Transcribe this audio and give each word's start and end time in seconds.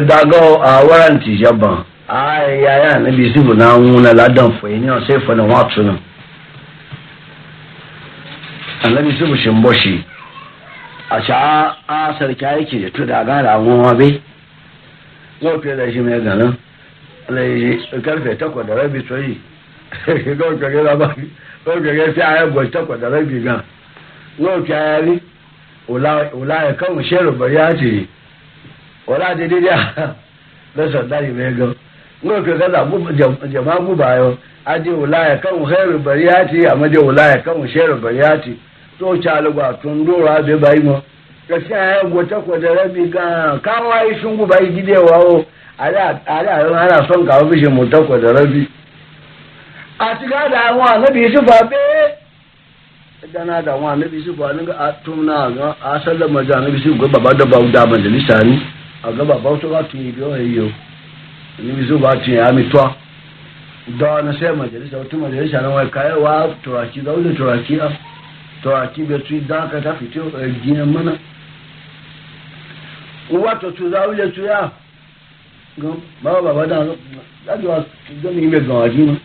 dago 0.00 0.60
a 0.62 0.80
waranti 0.84 1.36
jaban 1.38 1.84
a 2.08 2.40
yaya 2.50 2.98
na 2.98 3.10
bi 3.10 3.32
sifu 3.34 3.54
na 3.54 3.72
wuna 3.76 4.12
ladan 4.12 4.52
fo 4.58 4.68
ni 4.68 4.90
o 4.90 5.00
sai 5.06 5.20
fo 5.20 5.34
na 5.34 5.42
watu 5.42 5.82
na 5.82 5.96
annabi 8.82 9.12
sifu 9.18 9.36
shin 9.36 9.60
boshi 9.62 10.04
a 11.10 11.22
sha 11.22 11.76
a 11.88 12.14
sarki 12.18 12.44
yake 12.44 12.78
da 12.82 12.90
tuda 12.90 13.24
ga 13.24 13.42
da 13.42 13.58
goma 13.58 13.94
bai 13.94 14.20
ko 15.40 15.60
fe 15.62 15.76
da 15.76 15.92
shi 15.92 16.00
mai 16.00 16.20
ganin 16.20 16.54
alai 17.28 17.80
karfe 18.04 18.34
takwas 18.36 18.66
da 18.66 18.74
rabi 18.74 19.04
soyi 19.08 19.40
ko 20.38 20.56
kage 20.60 20.84
da 20.84 20.96
ba 20.96 21.08
ko 21.64 21.70
kage 21.80 22.12
fi 22.14 22.20
aya 22.22 22.46
go 22.50 22.64
takwas 22.66 23.00
da 23.00 23.08
rabi 23.08 23.40
gan 23.42 23.62
ko 24.38 24.46
kage 24.62 24.72
ali 24.74 25.20
ula 25.88 26.30
ula 26.34 26.72
kan 26.74 27.02
shero 27.02 27.32
bari 27.32 27.54
ya 27.54 27.70
ce 27.76 28.08
wala 29.06 29.28
da 29.34 29.48
dai 29.48 29.60
da 29.60 30.14
rashin 30.74 31.08
dari 31.08 31.28
mai 31.32 31.54
gan 31.54 31.74
ngo 32.24 32.42
ke 32.42 32.56
gaza 32.58 32.86
jama 33.52 33.80
guba 33.80 34.14
yo 34.16 34.38
aje 34.64 34.90
ulaya 34.90 35.38
kan 35.40 35.64
khairu 35.66 35.98
bariyati 35.98 36.66
amaje 36.68 36.98
ulaya 36.98 37.38
kan 37.42 37.68
shairu 37.68 37.96
bariyati 38.00 38.58
to 38.98 39.16
chalo 39.22 39.50
ba 39.52 39.72
tun 39.82 40.04
dora 40.04 40.42
be 40.42 40.56
bai 40.56 40.78
mo 40.84 41.02
ka 41.48 41.56
sha 41.68 41.76
ya 41.76 42.04
gota 42.04 42.40
ko 42.40 42.58
da 42.58 42.74
rabi 42.74 43.08
ga 43.10 43.58
kan 43.62 43.86
wai 43.86 44.18
shun 44.20 44.36
guba 44.36 44.56
gidewa 44.60 45.18
o 45.20 45.44
ala 45.78 46.20
ala 46.26 46.66
ana 46.66 47.06
son 47.06 47.24
ka 47.26 47.44
bishin 47.44 47.70
mu 47.74 47.86
ta 47.88 48.02
ko 48.02 48.18
da 48.18 48.32
rabi 48.32 48.68
a 49.98 50.16
tiga 50.18 50.48
da 50.50 50.58
àwọn 50.70 50.88
anabi 50.94 51.30
su 51.32 51.42
fa 51.46 51.62
be 51.64 51.78
dana 53.32 53.62
da 53.62 53.72
àwọn 53.72 53.92
anabi 53.92 54.22
su 54.24 54.34
fa 54.34 54.52
ni 54.52 54.66
ga 54.66 54.72
atuna 54.78 55.50
ga 55.54 55.76
asalla 55.94 56.28
maja 56.28 56.58
anabi 56.58 56.80
su 56.82 56.94
ga 56.98 57.06
baba 57.08 57.30
da 57.38 57.46
bauda 57.46 57.86
majalisa 57.86 58.42
ni 58.44 58.60
àgbà 59.08 59.24
bàbá 59.24 59.50
tó 59.62 59.68
bá 59.68 59.82
tún 59.90 60.00
ibi 60.08 60.20
ọ̀rọ̀ 60.28 60.42
yìí 60.46 60.58
o 60.66 60.68
níbi 61.64 61.82
tó 61.88 61.96
bá 62.04 62.10
tún 62.24 62.34
yà 62.36 62.44
á 62.48 62.52
mi 62.56 62.62
tọ́ 62.72 62.86
dọ́wọ́ 63.98 64.22
ní 64.26 64.32
sẹ́yìn 64.38 64.58
màjẹ̀lẹ́sà 64.60 64.98
tó 65.10 65.14
màjẹ̀lẹ́sà 65.24 65.58
náà 65.64 65.70
wọ́n 65.74 65.84
ẹ̀ka 65.86 66.00
ẹ̀ 66.12 66.18
wá 66.24 66.32
tọ̀ràkì 66.64 66.98
lọ́wọ́ 67.06 67.22
lè 67.24 67.30
tọ̀ràkì 67.38 67.74
á 67.86 67.88
tọ̀ràkì 68.62 69.00
bẹ 69.10 69.16
tún 69.26 69.40
dá 69.50 69.58
kata 69.72 69.90
fìtí 69.98 70.18
ẹ̀gbìn 70.44 70.78
mọ́nà 70.94 71.12
wọ́n 73.30 73.40
wá 73.44 73.52
tọ̀tù 73.62 73.82
lọ́wọ́ 73.94 74.16
lè 74.18 74.26
tún 74.34 74.46
yà 74.52 74.60
gan 75.82 75.94
bàbá 76.22 76.40
bàbá 76.46 76.62
náà 76.70 76.82
láti 77.46 77.64
wá 77.72 77.76
gbẹ́mí 78.20 78.40
ibẹ̀ 78.48 78.60
gan 78.66 78.76
wájú 78.82 79.02
mọ́ 79.10 79.18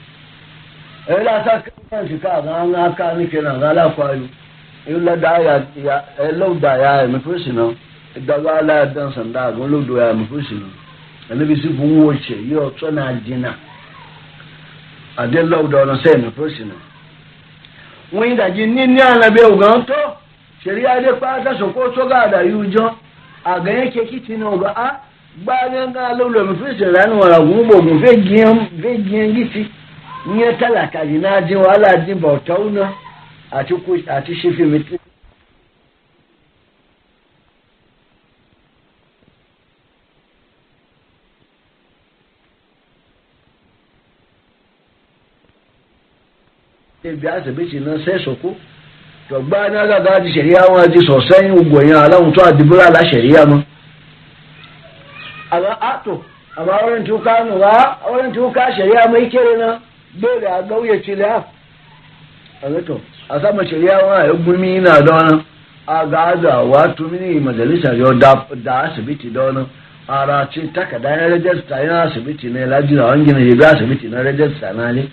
ẹ̀rọ 1.11 1.23
láta 1.29 1.53
kẹ́ńtì 1.65 1.87
káàkiri 2.21 2.51
àwọn 2.57 2.75
akáàní 2.87 3.23
kẹ́ńtì 3.31 3.49
àwọn 3.51 3.63
alákọ̀ọ́yọ̀ 3.71 4.29
ẹ̀rọ 4.87 4.99
lọ́dà 6.41 6.71
yà 6.85 6.91
ẹ̀mí 7.03 7.19
fúrẹ́sì 7.25 7.51
náà 7.59 7.69
daga 8.19 8.53
ala 8.57 8.85
dan 8.95 9.11
sanda 9.13 9.51
ga 9.51 9.65
lodo 9.67 9.97
ya 9.97 10.13
mu 10.13 10.41
shi 10.43 10.59
annabi 11.31 11.55
su 11.61 11.69
bu 11.69 12.07
woce 12.07 12.35
yo 12.51 12.69
tsana 12.77 13.13
jina 13.25 13.55
a 15.15 15.27
den 15.27 15.47
lodo 15.47 15.85
na 15.85 15.95
sai 16.03 16.17
mu 16.21 16.49
shi 16.49 16.63
na 16.65 16.73
wọ́n 18.11 18.35
da 18.35 18.51
ji 18.51 18.67
ni 18.67 18.85
ni 18.87 19.01
ala 19.01 19.31
be 19.31 19.41
o 19.45 19.55
gan 19.55 19.85
to 19.85 19.95
sheria 20.63 20.99
de 21.01 21.13
pa 21.13 21.39
ta 21.45 21.55
so 21.57 21.67
ko 21.71 21.93
so 21.95 22.05
ga 22.07 22.27
da 22.27 22.41
yu 22.41 22.65
jo 22.69 22.91
aga 23.45 23.71
yake 23.71 24.05
kiti 24.05 24.35
na 24.35 24.51
ga 24.57 24.69
a 24.75 24.87
gba 25.43 25.53
gan 25.71 25.93
ga 25.93 26.13
lodo 26.19 26.43
mu 26.45 26.53
shi 26.59 26.83
ra 26.83 27.05
ni 27.07 27.15
wala 27.15 27.39
gun 27.39 27.67
bo 27.67 27.79
gun 27.81 28.03
fe 28.05 28.19
gien 28.27 28.67
fe 28.81 28.91
gien 29.07 29.33
giti 29.35 29.65
ni 30.25 30.43
talaka 30.59 31.07
ji 31.07 31.17
na 31.19 31.41
ji 31.47 31.55
wala 31.55 31.95
ji 32.05 32.13
bautauna 32.13 32.91
ati 33.51 33.73
ku 33.73 33.95
ati 34.07 34.35
shifi 34.35 34.63
mitin 34.63 34.99
biya 47.03 47.43
ta 47.43 47.51
bishi 47.51 47.79
nan 47.79 47.99
sai 48.05 48.19
soko 48.23 48.55
to 49.29 49.39
ba 49.49 49.67
na 49.69 49.85
ga 49.89 49.99
gaji 50.05 50.31
shari'a 50.33 50.71
wa 50.71 50.85
ji 50.87 50.99
sosai 51.07 51.49
ugoyin 51.51 51.95
alawun 51.97 52.31
to 52.33 52.41
a 52.45 52.51
dibura 52.53 52.89
la 52.93 53.01
shari'a 53.09 53.43
ma 53.49 53.57
amma 55.51 55.71
a 55.81 56.01
to 56.05 56.23
amma 56.57 56.73
wurin 56.83 57.03
tuka 57.05 57.33
mu 57.49 57.57
ba 57.57 57.97
wurin 58.07 58.31
tuka 58.33 58.65
shari'a 58.77 59.09
mai 59.09 59.27
kere 59.31 59.57
na 59.57 59.79
dole 60.21 60.45
a 60.45 60.61
gauye 60.61 61.01
ci 61.03 61.15
da 61.15 61.43
a 62.61 62.69
zato 62.69 63.01
a 63.29 63.39
sama 63.41 63.65
shari'a 63.65 63.97
wa 64.05 64.19
ya 64.29 64.33
gumi 64.33 64.79
na 64.79 65.01
da 65.01 65.15
wani 65.15 65.43
a 65.87 66.05
gaza 66.05 66.57
wato 66.59 67.07
mini 67.07 67.39
majalisa 67.39 67.95
yau 67.95 68.13
da 68.55 68.81
asibiti 68.83 69.29
da 69.31 69.41
wani 69.43 69.65
a 70.07 70.25
racin 70.25 70.69
takarda 70.73 71.15
na 71.15 71.27
rajista 71.27 71.79
yana 71.79 72.01
asibiti 72.01 72.47
ne 72.47 72.65
lajina 72.65 73.05
wangina 73.05 73.39
ya 73.39 73.55
ga 73.55 73.67
asibiti 73.71 74.07
na 74.07 74.23
rajista 74.23 74.73
na 74.73 74.91
ne 74.93 75.09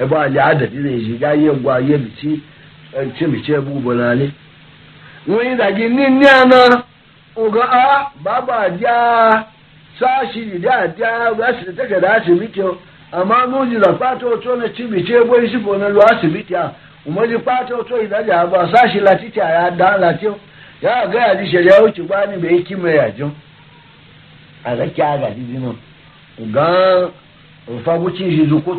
ebe 0.00 0.16
ali 0.18 0.38
adadi 0.40 0.76
na 0.76 0.90
ejiga 0.90 1.34
ihe 1.34 1.52
ngwa 1.52 1.80
ihe 1.80 1.98
bichi 1.98 2.40
chimichi 3.18 3.52
ebe 3.52 3.70
ugbo 3.70 3.94
na 3.94 4.10
anyị 4.10 4.30
nwunye 5.26 5.54
da 5.54 5.70
gị 5.72 5.88
nne 5.88 6.30
ana 6.30 6.82
uga 7.36 7.62
a 7.72 8.10
baba 8.24 8.68
dia 8.70 9.42
sashi 10.00 10.40
dia 10.44 10.86
dia 10.88 11.32
ga 11.34 11.54
shi 11.58 11.72
take 11.76 12.00
da 12.00 12.24
shi 12.24 12.30
bikyo 12.30 12.78
amma 13.12 13.46
nuji 13.46 13.76
da 13.76 13.94
fata 13.94 14.26
oto 14.26 14.56
na 14.56 14.68
chimichi 14.68 15.12
ebe 15.12 15.46
isi 15.46 15.56
bo 15.56 15.76
na 15.78 15.88
lua 15.88 16.18
shi 16.20 16.26
bikya 16.26 16.70
umaji 17.06 17.38
fata 17.38 17.76
oto 17.76 18.02
idaja 18.02 18.46
ba 18.46 18.68
sashi 18.74 19.00
latiti 19.00 19.38
ya 19.38 19.70
da 19.70 19.96
latio 19.98 20.36
ya 20.82 21.06
ga 21.06 21.26
ya 21.26 21.34
di 21.34 21.50
sheria 21.50 21.82
uchi 21.84 22.02
bani 22.02 22.36
be 22.36 22.56
ikime 22.56 22.96
ya 22.96 23.10
jo 23.10 23.30
aga 24.64 24.86
kya 24.86 25.18
ga 25.18 25.30
di 25.30 25.46
zino 25.52 25.76
uga 26.38 26.72
rufaguchi 27.68 28.24
jizuko 28.24 28.74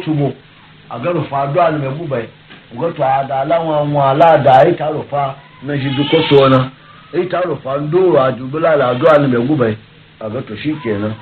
agarufa 0.90 1.48
do 1.54 1.62
almebubai 1.62 2.30
goto 2.76 3.04
ada 3.06 3.44
lawa 3.46 3.82
wa 3.84 4.10
ala 4.12 4.38
da 4.38 4.60
ai 4.60 4.74
tarufa 4.74 5.36
na 5.64 5.78
shi 5.80 5.90
duko 5.90 6.22
so 6.30 6.48
la 6.48 8.32
do 8.32 9.02
almebubai 9.10 9.78
agato 10.20 10.56
shikenan 10.58 11.14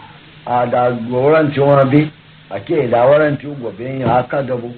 ada 0.46 0.92
goran 0.92 1.54
ci 1.54 1.60
wani 1.60 1.90
bi 1.92 2.10
ake 2.52 2.88
da 2.88 3.06
waran 3.06 3.38
ci 3.38 3.48
gobe 3.48 3.84
yin 3.84 4.08
haka 4.08 4.44
dabo 4.44 4.72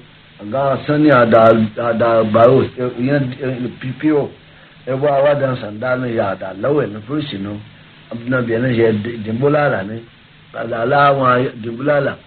ga 0.51 0.77
sani 0.87 1.11
ada 1.13 1.51
ada 1.89 2.23
bayo 2.23 2.63
yin 2.99 3.73
ppo 3.99 4.29
ebo 4.87 5.07
e, 5.07 5.09
e, 5.09 5.09
e, 5.09 5.09
awa 5.15 5.35
dan 5.35 5.57
sanda 5.61 5.95
ne 5.95 6.15
ya 6.15 6.35
da 6.35 6.53
lawe 6.61 6.87
na 6.87 6.99
fursi 7.01 7.37
no 7.37 7.59
abuna 8.11 8.41
biyanin 8.41 8.75
ya 8.79 8.91
dimbulala 9.17 9.83
ne 9.83 9.99
ada 10.55 10.85
lawa 10.85 11.39
dimbulala 11.55 12.17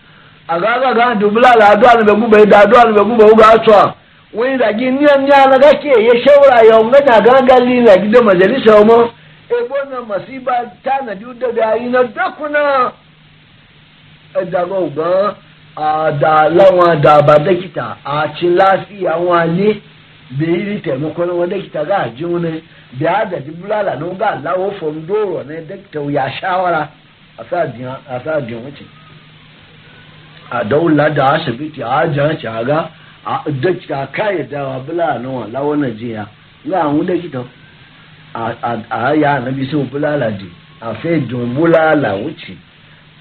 agaga 0.51 0.95
ga 0.95 1.15
ndi 1.15 1.25
bulala 1.25 1.69
adwana 1.69 2.03
begumba 2.05 2.41
ida 2.41 2.59
adwana 2.59 2.93
begumba 2.93 3.25
ugatwa 3.33 3.95
winda 4.35 4.73
ginia 4.73 5.17
nyana 5.17 5.59
gake 5.59 5.89
ye 5.89 6.25
shaura 6.25 6.61
ya 6.71 6.81
unga 6.81 7.01
na 7.01 7.21
ganga 7.21 7.59
lila 7.61 7.97
gide 7.97 8.21
majalisa 8.21 8.77
omo 8.79 9.11
ebona 9.61 10.01
masiba 10.09 10.55
tana 10.85 11.15
diuda 11.15 11.53
da 11.53 11.77
ina 11.77 12.03
dakuna 12.05 12.91
edago 14.43 14.79
uga 14.79 15.35
ada 15.77 16.49
lawa 16.49 16.97
da 16.97 17.23
badakita 17.23 17.97
a 18.05 18.29
ci 18.39 18.47
lafiya 18.47 19.17
wani 19.17 19.83
da 20.31 20.47
yi 20.47 20.79
taimakon 20.81 21.31
wanda 21.31 21.59
kita 21.59 21.85
ga 21.85 22.09
jiune 22.09 22.63
da 22.93 23.11
ya 23.11 23.25
da 23.25 23.41
dibulala 23.41 23.95
no 23.97 24.11
ga 24.11 24.41
lawo 24.45 24.71
fondoro 24.71 25.43
ne 25.45 25.61
dakta 25.63 26.01
ya 26.11 26.31
shawara 26.41 26.89
a 27.39 27.45
sa 28.25 28.41
jin 28.41 28.57
wuce 28.65 28.85
a 30.51 30.65
daula 30.65 31.11
da 31.11 31.31
asibiti 31.33 31.83
a 31.83 31.97
ajiya 31.97 32.37
caga 32.43 32.91
a 33.27 33.43
da 33.89 34.07
kayi 34.13 34.43
dawa 34.49 34.79
bula 34.81 35.19
na 35.19 35.29
wala 35.31 35.61
wani 35.61 35.93
jiya 35.93 36.27
ya 36.65 36.81
an 36.85 36.97
wuda 36.99 37.17
gita 37.17 37.45
a 38.35 39.15
ya 39.15 39.39
na 39.41 39.51
bi 39.51 39.65
sun 39.71 39.87
bulala 39.91 40.31
ji 40.39 40.51
a 40.83 40.95
fai 40.95 41.21
don 41.29 41.55
la 41.71 42.17
wuce 42.17 42.57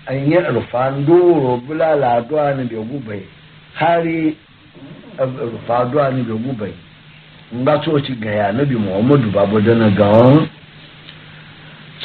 an 0.08 0.32
yi 0.32 0.38
rufan 0.40 1.06
doro 1.06 1.62
la 1.76 2.18
aduwa 2.18 2.54
ne 2.58 2.64
bai 2.64 2.84
gubai 2.84 3.24
hari 3.76 4.36
rufa 5.20 5.78
aduwa 5.78 6.10
na 6.10 6.24
bai 6.24 6.38
gubai 6.46 6.74
in 7.52 7.64
ba 7.64 7.80
so 7.86 8.00
ci 8.00 8.16
ga 8.16 8.30
ya 8.32 8.52
na 8.52 8.64
bi 8.66 8.76
muhammadu 8.76 9.30
babu 9.32 9.62
dana 9.62 9.90
gawon 9.92 10.50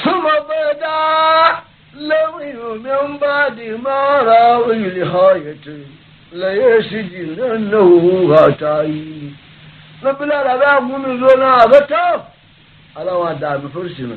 sama 0.05 0.37
bada 0.49 1.65
لو 2.01 2.75
من 2.77 3.19
بعد 3.21 3.59
ما 3.85 4.21
رأوا 4.27 4.75
نهايته 4.75 5.81
ليسجننه 6.33 7.91
غتاين 8.35 9.37
ربنا 10.05 10.35
لا 10.47 10.55
بأقول 10.61 11.05
زنا 11.23 11.53
غتا 11.73 12.29
على 12.97 13.11
وعد 13.21 13.45
بفرسنا 13.63 14.17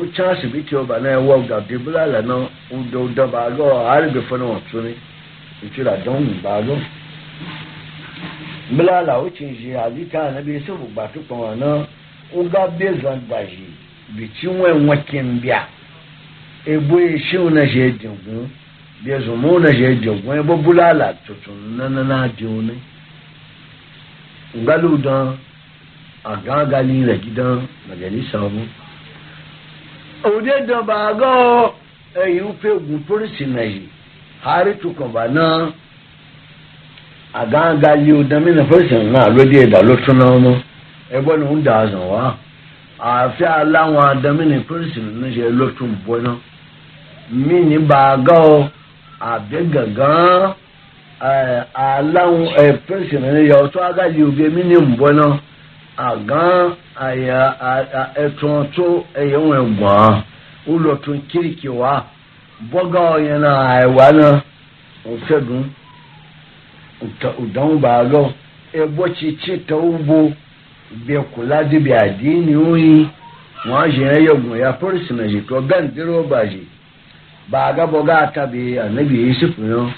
ọ̀chá 0.00 0.26
ṣìbìtì 0.40 0.74
ọba 0.82 0.96
náà 1.04 1.14
ẹwọ́ 1.20 1.34
ọ̀gàdì 1.38 1.74
búláàlà 1.84 2.20
náà 2.30 2.42
ọdọ 2.76 2.98
ọdọ 3.06 3.24
bàálọ̀ 3.34 3.68
àárẹ̀gbẹ̀ 3.92 4.26
fún 4.28 4.42
wọn 4.50 4.60
tún 4.70 4.80
ní 4.84 4.92
ìtura 5.66 5.94
dánwò 6.04 6.32
bàálọ̀ 6.44 6.80
búláàlà 8.76 9.14
ó 9.24 9.26
ti 9.36 9.44
ń 9.50 9.54
ṣe 9.62 9.70
àlíkà 9.84 10.18
ànábi 10.28 10.52
ṣòfò 10.66 10.86
gbàtúpọ̀ 10.94 11.36
wọn 11.42 11.54
náà 11.62 11.78
ó 12.36 12.38
gá 12.52 12.62
bẹ́ẹ̀ 12.78 12.98
zàgbà 13.02 13.38
yìí 13.50 13.68
bìtí 14.16 14.44
wọn 14.58 14.68
ẹ̀wọ̀n 14.72 15.00
kí 15.08 15.18
n 15.22 15.28
bíà 15.42 15.60
ebo 16.66 17.00
ishiu 17.00 17.50
na 17.50 17.64
je 17.66 17.90
jogun 17.90 18.48
bi 19.04 19.10
ezumu 19.10 19.58
na 19.60 19.70
je 19.72 19.96
jogun 19.96 20.38
ebo 20.38 20.56
bulala 20.56 21.14
tutun 21.26 21.74
na 21.76 21.88
na 21.88 22.02
na 22.04 22.28
di 22.28 22.44
oni 22.46 22.74
ngalu 24.62 24.96
dan 24.98 25.38
aga 26.24 26.64
gali 26.70 27.04
re 27.04 27.18
gidan 27.18 27.60
magali 27.88 28.26
sawu 28.32 28.62
ode 30.24 30.54
dan 30.68 30.84
ba 30.86 31.14
go 31.14 31.74
eyin 32.14 32.52
polisi 33.08 33.46
na 33.46 33.62
yi 33.62 33.88
hari 34.44 34.74
tukun 34.74 35.12
ba 35.12 35.28
na 35.28 35.72
aga 37.32 37.74
gali 37.80 38.12
odan 38.12 38.42
mi 38.44 38.50
na 38.52 38.64
polisi 38.64 38.94
na 38.94 39.28
lodi 39.28 39.58
eda 39.58 39.82
lo 39.82 39.96
tun 40.04 40.16
na 40.18 40.24
ọmọ 40.36 40.54
ẹgbọ́n 41.16 41.38
ni 41.40 41.44
ó 41.54 41.56
da 41.66 41.72
àzàn 41.82 42.04
wá 42.12 42.34
àfi 42.98 43.44
aláwọn 43.44 44.04
adámínì 44.10 44.56
pírísì 44.68 45.00
ní 45.00 45.26
ṣe 45.34 45.48
ló 45.58 45.66
tún 45.76 45.96
náà 46.26 46.36
mini 47.30 47.78
baagaw 47.78 48.64
abe 49.20 49.58
gangan 49.74 50.52
alahun 51.74 52.44
ẹ̀fẹ́sìn 52.64 53.24
ni 53.34 53.42
yọ 53.50 53.58
tó 53.72 53.78
agáyé 53.88 54.22
oge 54.28 54.46
mini 54.54 54.76
mbọ́nà 54.90 55.26
àgán 56.08 56.60
àyà 57.06 57.40
ẹ̀tún 58.24 58.56
tó 58.74 58.86
ẹ̀yẹ 59.20 59.38
wọn 59.46 59.58
ẹ̀gbọ́n 59.62 60.10
olùtún 60.72 61.18
kiriki 61.30 61.68
wa 61.80 61.92
bọ́gà 62.72 63.00
ọ̀yẹn 63.16 63.38
náà 63.44 63.52
àìwá 63.76 64.06
náà 64.20 64.30
òfẹ́gun 65.10 65.64
ọ̀dọ́n 67.42 67.72
baagaw 67.84 68.26
ẹ̀bọ́ 68.80 69.06
títí 69.16 69.52
tó 69.68 69.76
wúbo 69.86 70.16
bẹ́ẹ̀ 71.06 71.24
kò 71.32 71.40
ládìbí 71.50 71.90
àdínní 72.04 72.54
òyìn 72.70 73.02
wọ́n 73.66 73.82
á 73.82 73.86
yẹ 73.96 74.04
ẹ̀yẹ̀gùn 74.18 74.56
ya 74.62 74.70
pọ́lísì 74.80 75.12
na 75.16 75.24
bẹ́ẹ̀ 75.48 75.80
ń 75.84 75.88
dérò 75.94 76.16
bàjẹ́ 76.32 76.64
baagabɔ 77.50 78.02
gaata 78.02 78.46
bi 78.46 78.78
anabi 78.78 79.26
yusufu 79.28 79.62
no 79.62 79.92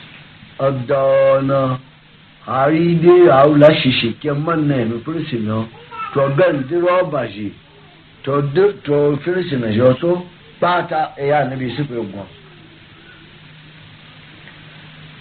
ɔdɔɔ 0.59 1.43
no 1.45 1.79
ariide 2.49 3.29
awula 3.31 3.69
hyehyɛ 3.81 4.15
kyɛmma 4.21 4.57
na 4.67 4.75
ɛmi 4.83 4.97
polisi 5.05 5.37
no 5.45 5.69
tɔgɛn 6.15 6.67
de 6.69 6.77
rɔba 6.81 7.27
yi 7.29 7.53
tɔde 8.25 8.65
tɔ 8.85 9.17
polisi 9.25 9.57
na 9.61 9.67
yɛ 9.69 9.83
ɔso 9.97 10.23
baata 10.61 11.13
ɛyɛ 11.19 11.35
anabi 11.47 11.65
yusufu 11.69 11.93
egun 11.93 12.29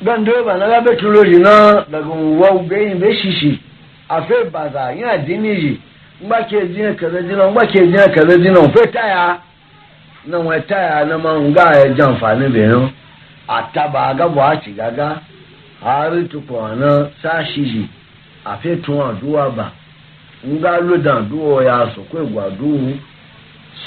gbɛndo 0.01 0.45
ba 0.45 0.57
na 0.57 0.65
labɛtu 0.67 1.03
lori 1.11 1.37
na 1.39 1.83
dagun 1.91 2.37
wɔw 2.39 2.63
bɛyin 2.69 2.99
bɛ 2.99 3.11
hyehyɛ 3.21 3.59
afei 4.09 4.49
baza 4.53 4.95
yɛn 4.95 5.09
adi 5.15 5.33
yi 5.35 5.81
ngbakye 6.23 6.67
di 6.73 6.81
na 6.81 6.91
kɛlɛ 6.93 7.27
di 7.27 7.35
na 7.35 7.45
ngbakye 7.47 7.87
di 7.91 7.97
kɛlɛ 8.15 8.35
di 8.43 8.49
ofe 8.49 8.91
taya. 8.91 9.39
na 10.25 10.37
wai 10.37 10.61
taya 10.61 11.05
na 11.05 11.17
man 11.17 11.53
ga 11.53 11.63
ya 11.75 11.85
e 11.87 11.93
jan 11.95 12.17
fani 12.19 12.47
benin 12.49 12.93
a 13.47 13.61
taba 13.73 14.13
ga 14.13 14.27
ba 14.29 14.59
ci 14.63 14.71
gaga 14.71 15.21
har 15.83 16.11
tukwa 16.29 16.75
na 16.75 17.09
sashi 17.21 17.65
ji 17.65 17.89
a 18.45 18.55
fetun 18.57 19.01
aduwa 19.01 19.49
ba 19.49 19.71
n 20.43 20.61
ga 20.61 20.77
ludan 20.79 21.29
duwa 21.29 21.63
ya 21.63 21.89
su 21.95 22.01
kwai 22.09 22.25
gwadu 22.25 22.97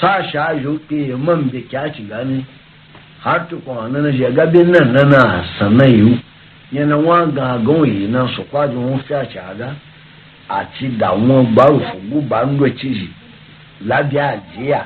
sashi 0.01 0.37
ajo 0.37 0.79
ke 0.89 1.15
man 1.15 1.47
be 1.49 1.61
kya 1.71 1.87
ci 1.95 2.03
gani 2.03 2.45
har 3.23 3.47
tukwa 3.49 3.87
na 3.89 3.99
na 4.03 4.11
shiga 4.11 4.45
bin 4.51 4.71
nan 4.71 4.91
na 4.91 5.03
na 5.03 5.43
sannan 5.59 5.87
yiwu 5.93 6.19
yana 6.71 6.97
wa 6.97 7.25
gangan 7.31 7.85
yi 7.87 8.07
na 8.11 8.27
su 8.35 8.43
kwajin 8.43 8.83
wọn 8.91 8.99
fi 9.07 9.13
a 9.13 9.23
ci 9.27 9.39
aga 9.39 9.71
àti 10.49 10.87
dàwọn 10.99 11.53
gbárùfùgbù 11.55 12.17
bá 12.29 12.39
ń 12.45 12.57
lọ 12.59 12.67
ẹtì 12.69 12.89
yìí 14.59 14.83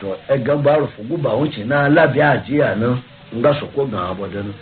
to 0.00 0.16
egan 0.34 0.62
ba 0.62 0.76
rufu 0.78 1.02
guba 1.02 1.30
wuce 1.32 1.64
na 1.64 1.88
labiya 1.88 2.36
jiya 2.36 2.74
nan 2.76 3.02
nga 3.36 3.54
su 3.60 3.66
ko 3.74 3.86
gan 3.86 4.00
abadan 4.00 4.52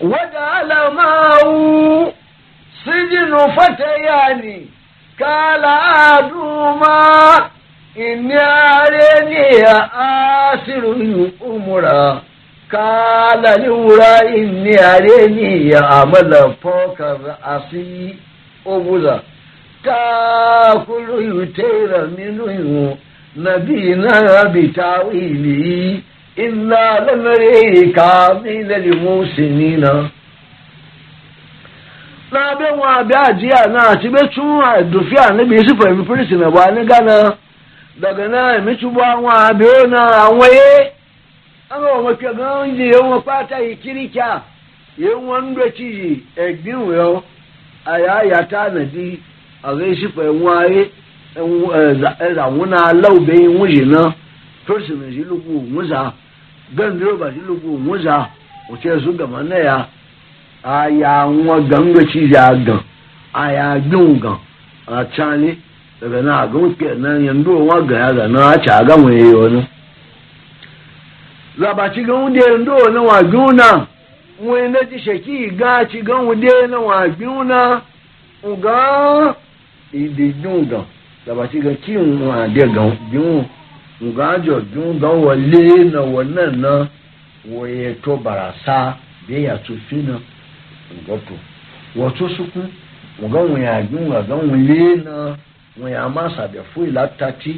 wada 0.00 0.52
alamawu 0.52 2.12
sijinu 2.84 3.38
ni 4.42 4.70
kala 5.18 5.74
aduma 6.16 7.50
inni 7.94 8.34
areni 8.34 9.58
ya 9.64 9.92
asiru 10.54 11.30
umura 11.50 12.20
kala 12.68 13.56
liwura 13.56 14.24
inni 14.36 14.76
areni 14.78 15.70
ya 15.70 15.88
amala 15.90 16.50
fokar 16.62 17.18
asi 17.42 18.16
obuza 18.66 19.22
تاكل 19.84 21.08
يتير 21.20 22.06
منه 22.18 22.96
نبينا 23.36 24.20
بتاويله 24.52 26.00
إنا 26.38 27.06
لنريك 27.12 27.98
عامل 27.98 28.68
للموسنين 28.68 30.10
na 32.32 32.54
be 32.56 32.64
nwa 32.76 32.96
abia 32.96 33.60
a 33.64 33.68
na 33.68 33.96
ti 34.00 34.08
be 34.08 34.28
tun 34.28 34.64
adufi 34.64 35.18
anabi 35.18 35.54
yusufu 35.54 35.88
emi 35.88 36.04
polisi 36.04 36.34
na 36.34 36.48
wa 36.48 36.70
ni 36.70 36.84
gana 36.84 37.36
daga 38.00 38.28
na 38.28 38.54
emi 38.56 38.76
tubu 38.76 39.00
àwọn 39.10 39.34
abi 39.48 39.64
o 39.80 39.86
na 39.86 40.02
àwọn 40.24 40.48
ye 40.54 40.92
àwọn 41.74 41.90
ọmọ 41.98 42.10
kẹ 42.20 42.30
gan 42.36 42.80
yi 42.80 42.90
wọn 43.08 43.22
pata 43.26 43.56
ikirika 43.62 44.40
ye 44.98 45.08
wọn 45.14 45.54
ń 45.54 45.54
aga 49.64 49.96
shi 49.96 50.08
fa 50.08 50.22
waye 50.22 50.90
za 52.34 52.46
wuna 52.46 52.80
na 52.92 53.00
na 53.00 53.08
lugu 53.08 53.14
lugu 57.48 57.98
gama 59.16 59.42
na 59.42 59.56
ya 59.58 59.86
a 60.64 60.88
ya 60.88 61.26
nwa 61.26 61.60
ganga 61.60 62.04
ci 62.12 62.32
ya 62.32 62.46
aga 62.46 62.78
a 63.32 63.52
ya 63.52 63.82
na 66.24 66.34
a 66.40 66.46
gan 66.46 66.74
ke 66.76 66.94
nan 66.98 67.24
yanzu 67.24 67.66
wa 67.68 67.82
ga 67.82 67.98
ya 67.98 68.14
zana 68.14 68.50
a 68.50 68.58
ci 68.60 68.70
a 68.70 68.84
gan 68.84 69.04
wani 69.04 69.16
yi 69.16 69.34
wani 69.34 69.66
zabaci 71.58 72.02
gan 72.04 72.16
wude 72.22 72.40
yanzu 72.40 72.72
na 72.92 73.02
wa 73.02 73.22
gbin 73.22 73.60
wani 74.44 74.68
na 74.68 74.78
ci 74.90 74.98
shaki 74.98 75.46
ga 75.56 75.88
na 76.68 76.80
wa 76.80 77.08
na 77.44 77.80
ide 79.94 80.32
dun 80.42 80.66
gan 80.68 80.82
labati 81.26 81.60
gan 81.60 81.76
ki 81.84 81.96
un 81.96 82.30
ade 82.30 82.62
gan 82.74 82.90
dun 83.12 83.46
nga 84.02 84.26
jo 84.44 84.60
dun 84.74 84.98
gan 85.00 85.16
wọlé 85.24 85.64
na 85.92 86.00
wọ 86.12 86.20
náà 86.34 86.50
na 86.56 86.72
wọ 87.50 87.60
yẹ 87.76 87.94
tó 88.02 88.16
barasa 88.16 88.96
bí 89.28 89.34
yà 89.46 89.56
tó 89.66 89.74
fi 89.86 89.96
na 89.96 90.14
nga 91.06 91.14
tó 91.28 91.34
wọ 91.96 92.08
tó 92.18 92.28
sukun 92.36 92.68
nga 93.22 93.40
wọn 93.46 93.62
yà 93.62 93.82
dun 93.90 94.02
nga 94.10 94.20
gan 94.28 94.38
wọn 94.48 94.66
lé 94.68 94.82
na 95.06 95.16
wọn 95.78 95.88
yà 95.94 96.08
má 96.08 96.22
sàbẹ 96.36 96.58
fún 96.72 96.86
ìlà 96.88 97.06
tati 97.18 97.52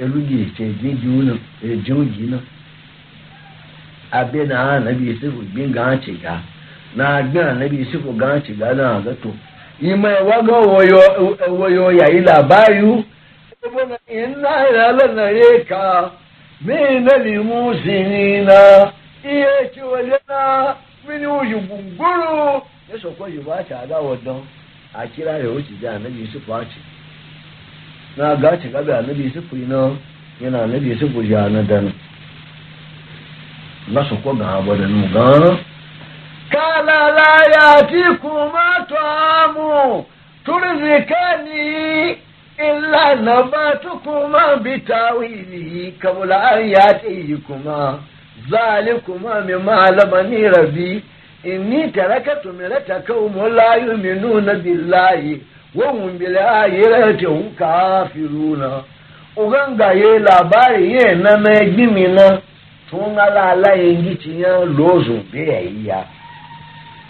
elugi 0.00 0.36
ètò 0.44 0.62
ẹdín 0.70 0.94
dun 1.02 1.18
na 1.28 1.34
ẹdín 1.64 1.94
e 1.96 1.98
òjì 2.02 2.24
na 2.32 2.38
abẹ 4.20 4.40
náà 4.52 4.78
nàbí 4.84 5.04
yusuf 5.10 5.34
gbẹ 5.52 5.62
gan 5.76 5.98
ti 6.04 6.12
ga 6.22 6.34
náà 6.98 7.22
gbẹ 7.32 7.42
nàbí 7.58 7.76
yusuf 7.82 8.02
gan 8.20 8.40
ti 8.44 8.52
ga 8.60 8.68
náà 8.74 9.00
gàtó. 9.06 9.30
ime 9.82 10.08
wago 10.12 10.52
woyo 11.58 11.92
ya 11.92 12.08
ila 12.10 12.42
bayu 12.42 13.04
inna 14.12 14.68
ila 14.70 14.92
lana 14.92 15.22
yeka 15.30 16.10
mina 16.60 17.16
limusinina 17.16 18.92
iye 19.24 19.70
ci 19.74 19.80
wajena 19.80 20.74
mini 21.08 21.26
wuji 21.26 21.54
gunguru 21.54 22.62
ya 22.92 23.00
sokwa 23.02 23.28
yi 23.28 23.38
ba 23.38 23.64
ta 23.68 23.86
da 23.86 23.98
wadon 23.98 24.42
a 24.94 25.06
kira 25.06 25.32
ya 25.32 25.48
wuce 25.50 25.72
da 25.82 25.94
annabi 25.94 26.20
yusuf 26.20 26.48
a 26.52 26.66
na 28.16 28.36
gaci 28.36 28.68
gabe 28.68 28.96
annabi 28.96 29.24
yusuf 29.24 29.52
na, 29.52 29.90
yana 30.40 30.62
annabi 30.62 30.90
yusuf 30.90 31.10
ya 31.30 31.48
na 31.48 31.62
da 31.62 31.80
na 33.88 34.02
ga 35.12 35.58
قال 36.54 36.86
لا 37.14 37.36
يأتيكما 37.56 38.86
طعام 38.90 39.54
ترزقاني 40.46 42.16
إلا 42.60 43.14
نباتكما 43.14 44.54
بتاويله 44.54 45.92
قبل 46.04 46.32
أن 46.32 46.58
يأتيكما 46.68 47.98
ذلكما 48.50 49.40
مما 49.40 49.72
علمني 49.74 50.48
ربي 50.48 51.02
إني 51.46 51.90
تركت 51.90 52.46
ملة 52.46 53.02
قوم 53.08 53.46
لا 53.46 53.74
يؤمنون 53.74 54.44
بالله 54.44 55.38
وهم 55.74 56.18
بالآخرة 56.18 57.28
هم 57.30 57.52
كافرون 57.58 58.82
uganga 59.36 59.92
ye 59.92 60.18
labari 60.18 60.92
ye 60.92 61.14
na 61.14 61.36
na 61.36 61.62
egbi 61.62 61.86
mi 61.86 62.06
na 62.08 62.40
tun 62.90 63.18
ala 63.18 63.42
ala 63.50 63.72
yengi 63.72 64.14
tiyan 64.14 64.74
lozu 64.78 65.20
bi 65.32 65.38
eya 65.40 66.04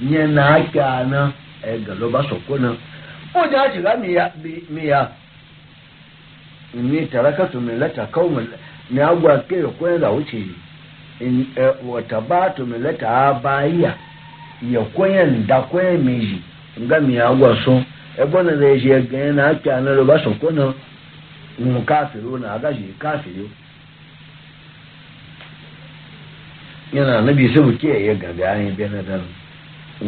nye 0.00 0.26
na 0.26 0.54
aka 0.54 1.04
na 1.04 1.32
egaloba 1.74 2.28
sokona 2.28 2.74
oja 3.44 3.72
shiga 3.74 3.96
miya 3.96 4.32
miya 4.70 5.08
ni 6.74 7.06
tarakatu 7.06 7.60
millata 7.60 8.06
qaumin 8.06 8.46
ni 8.90 9.00
agwa 9.00 9.38
ke 9.38 9.56
da 10.00 10.10
wuce 10.10 10.42
ya 16.74 16.86
da 16.86 16.86
nga 16.86 17.00
miya 17.00 17.26
agwa 17.26 17.56
so 17.64 17.82
ẹgbọ́n 18.22 18.46
rẹ̀ 18.60 18.76
ṣe 18.80 18.92
na 19.32 19.52
náà 19.52 19.60
kí 19.64 19.68
loba 19.98 20.14
sokona 20.24 20.64
bá 20.68 20.74
sọ̀kọ́ 21.56 21.62
náà 21.64 21.64
ń 21.64 21.66
káàfìrí 21.90 22.28
ó 22.28 22.30
náà 22.44 22.52
agáṣe 22.60 22.84
káàfìrí 23.02 23.40
ó. 23.40 23.42
yẹn 26.94 27.04
náà 27.08 27.20
níbi 27.24 27.44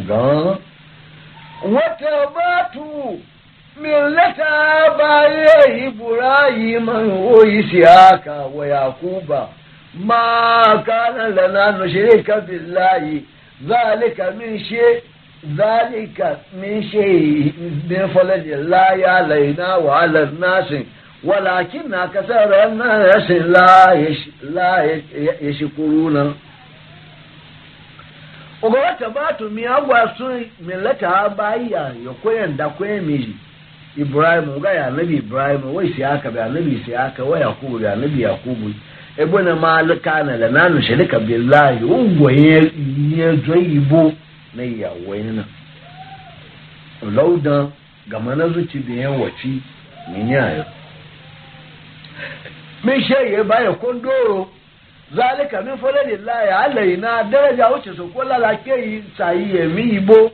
gan. 0.08 0.46
wọ́tẹ̀bátù 1.72 2.92
mílẹ́tà 3.82 4.50
báyé 4.98 5.58
ibrahim 5.88 6.86
wo 7.26 7.36
isiaka 7.58 8.36
wa 8.56 8.64
yakuba 8.74 9.40
máa 10.08 10.72
kánà 10.88 11.24
lẹ́nà 11.36 11.64
nushrika 11.78 12.34
billahi 12.48 13.16
zálíkà 13.68 14.24
mí 14.38 14.46
ṣe 14.68 14.86
zálíkà 15.58 16.28
mí 16.60 16.70
ṣe 16.90 17.04
ní 17.88 17.98
fọlẹ́jì 18.12 18.54
láyà 18.72 19.12
lẹ́yìnà 19.30 19.66
wàhálà 19.86 20.22
náà 20.42 20.60
sìn. 20.70 20.84
ولكن 21.28 21.94
أكثر 21.94 22.50
الناس 22.64 23.30
لا 24.42 24.72
يشكرون 25.42 26.16
ogowata 28.64 29.10
batumia 29.10 29.80
gwasu 29.80 30.24
millata 30.60 31.14
abaiya 31.16 31.92
yokoyen 32.04 32.56
da 32.56 32.68
kwemiri 32.68 33.36
ibrahim 33.96 34.60
ga 34.60 34.70
ya 34.72 34.90
nabi 34.90 35.16
ibrahim 35.16 35.74
wai 35.74 35.92
si 35.94 36.04
aka 36.04 36.30
ga 36.30 36.48
nabi 36.48 36.82
si 36.84 36.96
aka 36.96 37.22
ya 37.24 37.38
yakubu 37.38 37.78
ga 37.78 37.96
nabi 37.96 38.22
yakubu 38.22 38.72
ebona 39.16 39.56
malika 39.56 40.22
na 40.22 40.36
la 40.36 40.48
nanu 40.48 40.82
shirika 40.82 41.20
billahi 41.20 41.84
ugwaye 41.84 42.60
ye 43.16 43.36
joyibo 43.36 44.12
na 44.54 44.62
ya 44.62 44.90
na 45.22 45.44
lauda 47.10 47.66
ga 48.08 48.20
manazuci 48.20 48.78
da 48.78 48.94
yan 48.94 49.20
waci 49.20 49.60
min 50.14 50.28
yayo 50.28 50.64
min 52.84 53.00
shaye 53.04 53.42
baya 53.42 53.72
kondoro 53.72 54.48
zalika 55.12 55.62
min 55.62 55.76
fadlillahi 55.78 56.48
alaina 56.48 57.24
daraja 57.24 57.68
wuce 57.68 57.96
su 57.96 58.06
kula 58.12 58.38
la 58.38 58.54
ke 58.56 58.72
yi 58.90 59.02
tsayi 59.16 59.56
ya 59.58 59.64
mi 59.68 59.82
ibo 59.82 60.32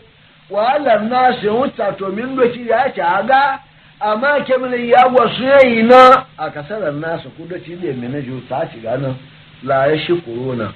wa 0.50 0.72
ala 0.74 0.98
na 0.98 1.32
se 1.40 1.48
wuta 1.48 1.92
to 1.98 2.08
min 2.08 2.36
doki 2.36 2.68
ya 2.68 2.92
ci 2.94 3.00
aga 3.00 3.58
amma 4.00 4.40
ke 4.44 4.58
min 4.60 4.72
ya 4.90 5.06
wasu 5.16 5.42
yayi 5.44 5.82
na 5.82 6.26
a 6.38 6.50
kasarar 6.50 6.92
nasu 6.92 7.28
ku 7.36 7.46
doki 7.46 7.70
ne 7.76 7.92
min 7.92 8.22
ju 8.22 8.42
ta 8.48 8.66
ci 8.72 8.80
gana 8.80 9.14
la 9.62 9.86
ya 9.86 9.98
shi 9.98 10.12
corona 10.22 10.72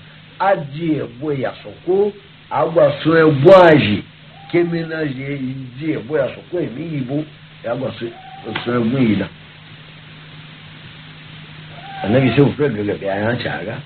ya 0.81 1.07
boya 1.21 1.53
agwa 2.51 2.93
so 3.05 3.15
e 3.17 3.31
boaji 3.31 4.05
ke 4.51 4.63
na 4.65 5.05
je 5.07 5.39
mi 5.43 5.67
ibo 5.95 6.19
ya 7.65 7.75
gwa 7.75 7.93
so 7.93 8.07
so 8.65 9.25
annabi 12.05 12.31
sai 12.37 12.53
fura 12.55 12.69
daga 12.69 12.93
yayan 13.01 13.33
shaga 13.41 13.81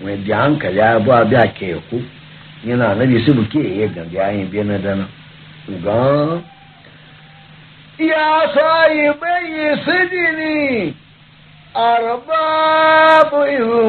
mai 0.00 0.16
da 0.26 0.36
hankali 0.38 0.78
ya 0.78 0.98
bu 1.00 1.12
abi 1.12 1.36
ake 1.36 1.74
ku 1.90 2.02
yana 2.64 2.88
annabi 2.88 3.24
sai 3.26 3.34
buke 3.34 3.78
ya 3.80 3.86
ga 3.88 4.04
yayin 4.12 4.50
bi 4.50 4.62
na 4.62 4.78
dana 4.78 5.06
ga 5.66 6.26
ya 7.98 8.48
sai 8.54 9.10
bai 9.20 9.76
sidini 9.84 10.94
arbabu 11.74 13.36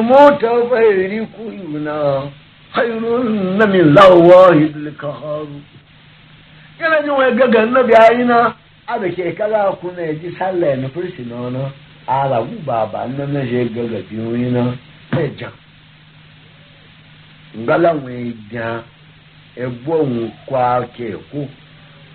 mutafarriquna 0.02 2.22
khairun 2.74 3.70
min 3.70 3.94
lawahi 3.94 4.74
likaharu 4.84 5.60
yana 6.80 7.02
jin 7.02 7.12
wai 7.14 7.32
gaga 7.38 7.60
annabi 7.62 7.94
ayina 7.94 8.54
a 8.86 8.98
da 9.00 9.08
ke 9.14 9.34
kala 9.38 9.72
kuna 9.80 10.12
ji 10.18 10.30
sallah 10.38 10.74
na 10.76 10.88
fursi 10.90 11.22
na 11.28 11.36
wani 11.38 11.70
ala 12.10 12.42
gu 12.42 12.58
baba 12.66 13.06
nan 13.06 13.28
na 13.34 13.40
je 13.50 13.60
gagabi 13.74 14.16
wina 14.30 14.62
na 15.12 15.22
ja 15.38 15.48
ngala 17.58 17.90
we 18.02 18.34
ja 18.52 18.82
egbo 19.56 20.02
nwu 20.02 20.30
kwa 20.46 20.86
ke 20.96 21.14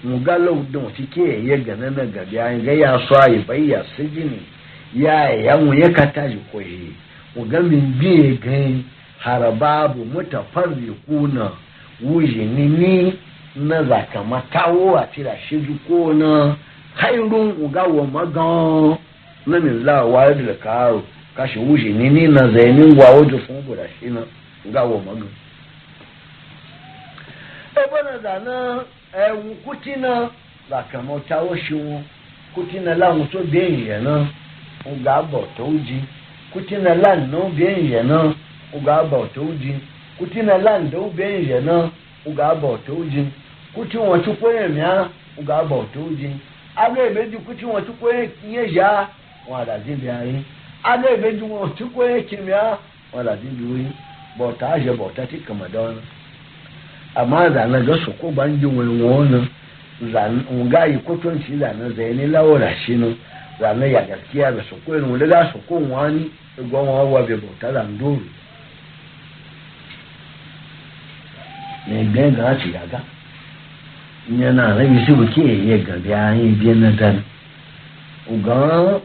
ngala 0.05 0.51
udun 0.51 0.91
ti 0.95 1.03
ke 1.03 1.27
ye 1.47 1.57
gana 1.57 1.87
gabi 2.15 2.37
an 2.39 2.59
ga 2.65 2.71
ya 2.81 2.99
so 3.07 3.15
ayi 3.21 3.37
bai 3.47 3.69
ya 3.69 3.83
sijini 3.95 4.39
ya 4.93 5.29
ya 5.29 5.57
mu 5.57 5.73
ye 5.73 5.89
kata 5.89 6.27
ji 6.29 6.39
ko 6.51 6.61
yi 6.61 6.91
uga 7.35 7.59
min 7.59 7.85
bi 7.99 8.35
gan 8.43 8.83
harababu 9.19 10.05
mutafarriquna 10.05 11.51
wujini 12.03 12.65
ni 12.79 13.13
na 13.55 13.83
zakamatawo 13.83 14.95
a 14.99 15.07
tira 15.15 15.35
shi 15.47 15.55
ko 15.87 16.13
na 16.13 16.55
khairun 16.99 17.49
uga 17.63 17.83
wa 17.83 18.03
magan 18.07 18.97
na 19.47 19.59
min 19.59 19.83
la 19.83 20.05
wa 20.05 20.33
da 20.33 20.53
karo 20.55 21.03
kashi 21.35 21.59
wuce 21.59 21.83
ni 21.89 22.09
ni 22.09 22.27
na 22.27 22.47
zainin 22.51 22.95
gwa 22.95 23.09
wajen 23.09 23.39
sun 23.47 23.61
guda 23.61 23.83
shi 23.99 24.05
na 24.09 24.21
gawo 24.73 24.99
magan 24.99 25.29
ebe 27.75 28.39
na 28.45 28.83
ewu 29.27 29.55
kuti 29.65 29.95
na 29.95 30.29
lakamọ 30.71 31.19
tawo 31.29 31.55
shi 31.57 31.73
wọn 31.73 32.01
kuti 32.55 32.79
na 32.79 32.95
láwọn 32.95 33.27
tó 33.31 33.39
bí 33.51 33.59
ihe 33.59 33.99
náà 33.99 34.25
ń 34.89 35.03
ga 35.03 35.21
bọ̀ 35.21 35.45
tó 35.57 35.65
kuti 36.53 36.75
na 36.77 36.93
láǹdó 36.95 37.49
bí 37.53 37.63
ihe 37.63 38.01
náà 38.01 38.25
ń 38.73 38.81
ga 38.85 38.97
bọ̀ 39.11 39.27
tó 39.35 39.41
kuti 40.17 40.41
na 40.41 40.57
láǹdó 40.57 41.09
bí 41.17 41.23
èèyàn 41.23 41.65
náà 41.65 41.89
ń 42.27 42.33
ga 42.33 42.49
bọ̀ 42.61 42.77
tó 42.87 42.93
wọn 42.93 43.29
kó 43.75 43.81
ga 43.85 45.61
bọ̀ 45.61 45.85
tó 45.93 46.01
wọn 47.69 47.85
kó 48.01 48.09
yá. 48.75 49.07
wada 49.47 49.77
jimbi 49.79 50.09
ayi 50.09 50.43
ana 50.83 51.09
ebe 51.09 51.33
ju 51.37 51.45
wọn 51.53 51.73
ti 51.75 51.83
kó 51.83 52.01
yẹn 52.09 52.23
kiri 52.27 52.49
ya 52.51 52.77
wada 53.13 53.35
jimbi 53.35 53.63
wi 53.73 53.87
bọta 54.37 54.67
ayẹ 54.73 54.93
bọta 54.97 55.25
ti 55.27 55.37
kama 55.37 55.67
dán 55.67 55.95
àmọ́ 57.15 57.49
zànà 57.53 57.79
jọ 57.85 57.95
sọkó 58.05 58.31
bá 58.31 58.45
ń 58.45 58.57
ju 58.61 58.69
wọn 58.69 58.89
wọn 59.01 59.31
nà 59.31 59.39
zànà 60.11 60.41
nga 60.65 60.85
yìí 60.85 60.99
kó 61.05 61.15
tó 61.23 61.29
ń 61.29 61.37
si 61.47 61.53
zànà 61.61 61.89
zẹ 61.95 62.13
ní 62.13 62.25
láwọ 62.33 62.57
rà 62.59 62.73
sí 62.85 62.93
nù 62.95 63.13
zànà 63.59 63.85
yàgà 63.85 64.15
kí 64.31 64.41
a 64.41 64.51
bẹ 64.51 64.61
sọkó 64.69 64.95
yẹn 64.95 65.03
wọn 65.09 65.17
lẹ́gà 65.21 65.45
sọkó 65.53 65.73
wọn 65.89 66.09
ni 66.17 66.23
egbọ́ 66.59 66.85
wọn 66.89 67.11
wà 67.13 67.21
bẹ 67.27 67.35
bọta 67.37 67.71
là 67.71 67.81
ń 67.83 67.93
dóòrò 67.99 68.27
ní 71.87 71.93
ẹgbẹ́ 72.01 72.33
yàgà 72.73 72.99
nyẹ 74.29 74.51
náà 74.57 74.73
rẹ 74.77 74.83
yìí 74.89 74.99
sì 75.05 75.11
wò 75.19 75.25
kí 75.33 75.41
èyí 75.53 75.69
ẹ̀ 75.75 75.83
gàdé 75.87 76.13
ayé 76.13 76.43
bí 76.59 76.67
náà 76.81 76.91
dání 76.99 77.19
ọ̀gán. 78.31 78.99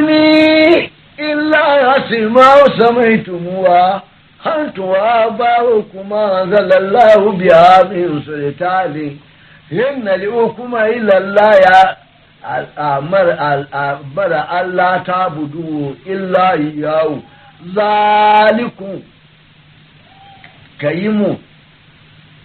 ni 0.00 0.90
illa 1.16 1.76
ya 1.76 2.02
ce 2.08 2.20
ma 2.26 2.40
wasa 2.62 2.92
mai 2.92 3.18
tumuwa 3.24 4.02
har 4.44 4.72
tuwa 4.74 5.30
ba 5.38 5.50
kuma 5.92 6.46
zalallahu 6.50 7.32
bi 7.38 7.48
a 7.50 7.84
min 7.90 8.22
sultani 8.24 9.20
yin 9.70 10.04
na 10.04 10.16
li 10.16 10.26
kuma 10.56 10.88
ilallaya 10.88 11.96
al'amar 12.46 14.32
Allah 14.56 15.02
ta 15.04 15.28
budu 15.30 15.96
illa 16.06 17.20
ka 20.80 20.90
yi 20.90 21.08
mu. 21.08 21.36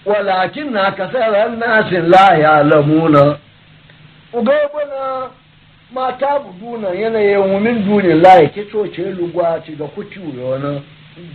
walakin 0.06 0.72
na 0.72 0.92
kasar 0.96 1.36
annasin 1.36 2.10
la 2.10 2.34
ya 2.36 2.64
lamuna 2.64 3.38
ugaibuna 4.34 5.30
mata 5.94 6.40
buduna 6.40 6.90
yanayin 6.90 7.38
wumin 7.38 7.84
duni 7.86 8.14
laye 8.14 8.48
kito 8.48 8.88
ce 8.88 9.02
lugwa 9.12 9.60
ci 9.66 9.72
ga 9.72 9.86
kuti 9.86 10.20
wani 10.20 10.82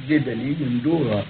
je 0.08 0.18
dalilin 0.18 0.80
dora 0.84 1.22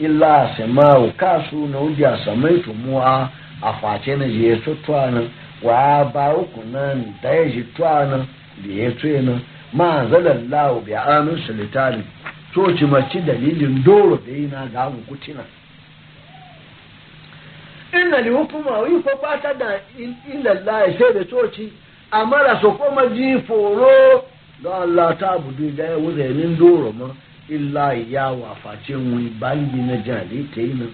illa 0.00 0.50
sama'u 0.56 1.12
kasu 1.16 1.66
na 1.66 2.10
a 2.12 2.24
samai 2.24 2.58
tumuwa 2.58 3.30
a 3.62 3.72
face 3.72 4.16
na 4.16 4.26
je 4.26 4.60
su 4.64 4.74
tuwanin 4.74 5.30
wa 5.62 6.04
ba 6.14 6.34
uku 6.36 6.60
nan 6.72 7.14
da 7.22 7.28
ya 7.28 7.44
ji 7.44 7.62
tuwanin 7.76 8.26
da 8.66 8.72
ya 8.82 8.90
tuye 8.90 9.20
nan 9.20 9.40
ma 9.72 10.06
zalar 10.10 10.36
lawo 10.50 10.80
bi 10.80 10.94
amin 10.94 11.38
silitari 11.46 12.02
so 12.54 12.72
ci 12.76 12.84
mace 12.86 13.20
dalilin 13.20 13.82
doro 13.84 14.16
da 14.26 14.32
yi 14.32 14.46
na 14.48 14.66
gamu 14.66 14.98
kutina 15.08 15.44
inna 17.92 18.18
li 18.20 18.30
hukuma 18.30 18.88
yi 18.88 19.00
ko 19.02 19.16
fata 19.22 19.54
da 19.54 19.78
illa 20.32 20.54
laye 20.64 20.98
sai 20.98 21.12
da 21.14 21.24
coci 21.24 21.72
amara 22.14 22.60
sokwa 22.60 22.90
maji 22.90 23.38
foro 23.40 24.24
ga 24.62 24.74
Allah 24.82 25.18
ta 25.18 25.30
abudu 25.32 25.70
da 25.76 25.84
ya 25.84 25.96
wuza 25.96 26.24
yanin 26.24 26.56
doro 26.56 26.92
ma 26.92 27.08
illa 27.48 27.92
ya 28.10 28.26
wafaci 28.28 28.94
wani 28.94 29.30
bangi 29.40 29.76
na 29.80 29.96
jali 29.96 30.48
ta 30.54 30.60
yi 30.60 30.74
na 30.74 30.86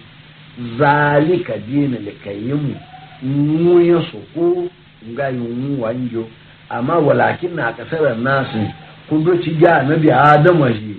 zalika 0.77 1.57
dina 1.57 1.97
likayimu 1.99 2.75
mu 3.21 3.81
ya 3.81 4.01
soko 4.11 4.67
nga 5.13 5.27
yi 5.29 5.75
wa 5.79 5.87
wanjo 5.87 6.27
amma 6.69 6.97
walakin 6.99 7.55
na 7.55 7.73
kasarar 7.73 8.17
nasu 8.17 8.69
kudo 9.09 9.37
ci 9.37 9.49
ga 9.51 9.83
na 9.83 9.95
bi 9.95 10.11
adama 10.11 10.73
shi 10.73 10.95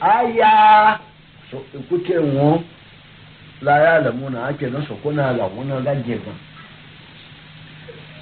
aya 0.00 0.98
so 1.50 1.58
ikute 1.78 2.18
won 2.18 2.60
la 3.62 3.78
ya 3.78 4.12
muna 4.12 4.46
ake 4.46 4.66
na 4.66 4.86
sokuna 4.86 5.32
lamuna 5.32 5.80
ga 5.80 5.94
gefa 5.94 6.32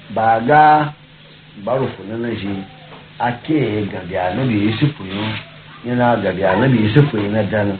ba 0.09 0.39
ga 0.39 0.93
baro 1.57 1.87
kuna 1.87 2.17
na 2.17 2.35
shi 2.35 2.53
ake 3.19 3.81
gabi 3.81 4.17
annabi 4.17 4.65
yusufu 4.65 5.03
yo 5.05 5.29
yana 5.85 6.15
gabi 6.15 6.43
annabi 6.45 6.83
yusufu 6.85 7.17
yana 7.17 7.43
dan 7.43 7.77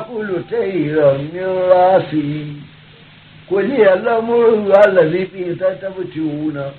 kulu 0.09 0.45
ta 0.51 0.57
yi 0.59 0.91
ramin 0.91 1.61
rasi 1.71 2.63
kòlí 3.51 3.77
ẹ̀ 3.91 3.97
lọ́mọ́rù 4.07 4.73
alàbí 4.83 5.21
fi 5.31 5.41
ìtàtàbù 5.53 6.03
ti 6.13 6.21
wù 6.33 6.47
náà 6.57 6.71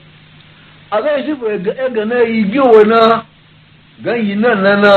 abẹ́ 0.96 1.18
ìsìnkú 1.20 1.46
ẹ̀gàn 1.84 2.08
náà 2.12 2.24
igi 2.40 2.60
òwe 2.70 2.82
na 2.94 3.00
gan 4.04 4.20
na 4.44 4.50
na 4.50 4.56
na 4.64 4.72
na 4.84 4.92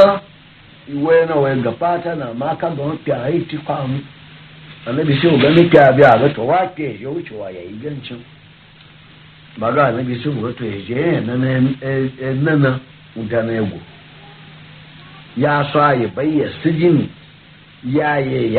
náà 1.29 1.37
wẹ̀ 1.43 1.57
gà 1.65 1.73
pátá 1.81 2.11
náà 2.21 2.33
má 2.41 2.49
ká 2.61 2.69
gan 2.79 2.93
pì 3.05 3.11
àyè 3.25 3.41
ti 3.51 3.57
kọ́ 3.67 3.75
àmú 3.83 3.99
anabi 4.89 5.13
sí 5.21 5.27
ògá 5.35 5.49
ní 5.57 5.63
pì 5.73 5.79
àbí 5.89 6.03
àbẹ̀tọ̀ 6.15 6.47
wá 6.51 6.59
pì 6.75 6.83
ẹ̀yẹ 6.93 7.07
ó 7.17 7.21
ti 7.27 7.33
wà 7.41 7.47
ya 7.57 7.63
yìí 7.69 7.77
gẹ́ǹ 7.83 7.91
tsẹ́n 8.07 8.21
bàbá 9.61 9.83
anabi 9.91 10.15
sí 10.21 10.29
ògá 10.37 10.51
tó 10.59 10.65
na 11.27 11.35
na 11.43 11.59
na 12.47 13.41
na 13.47 13.53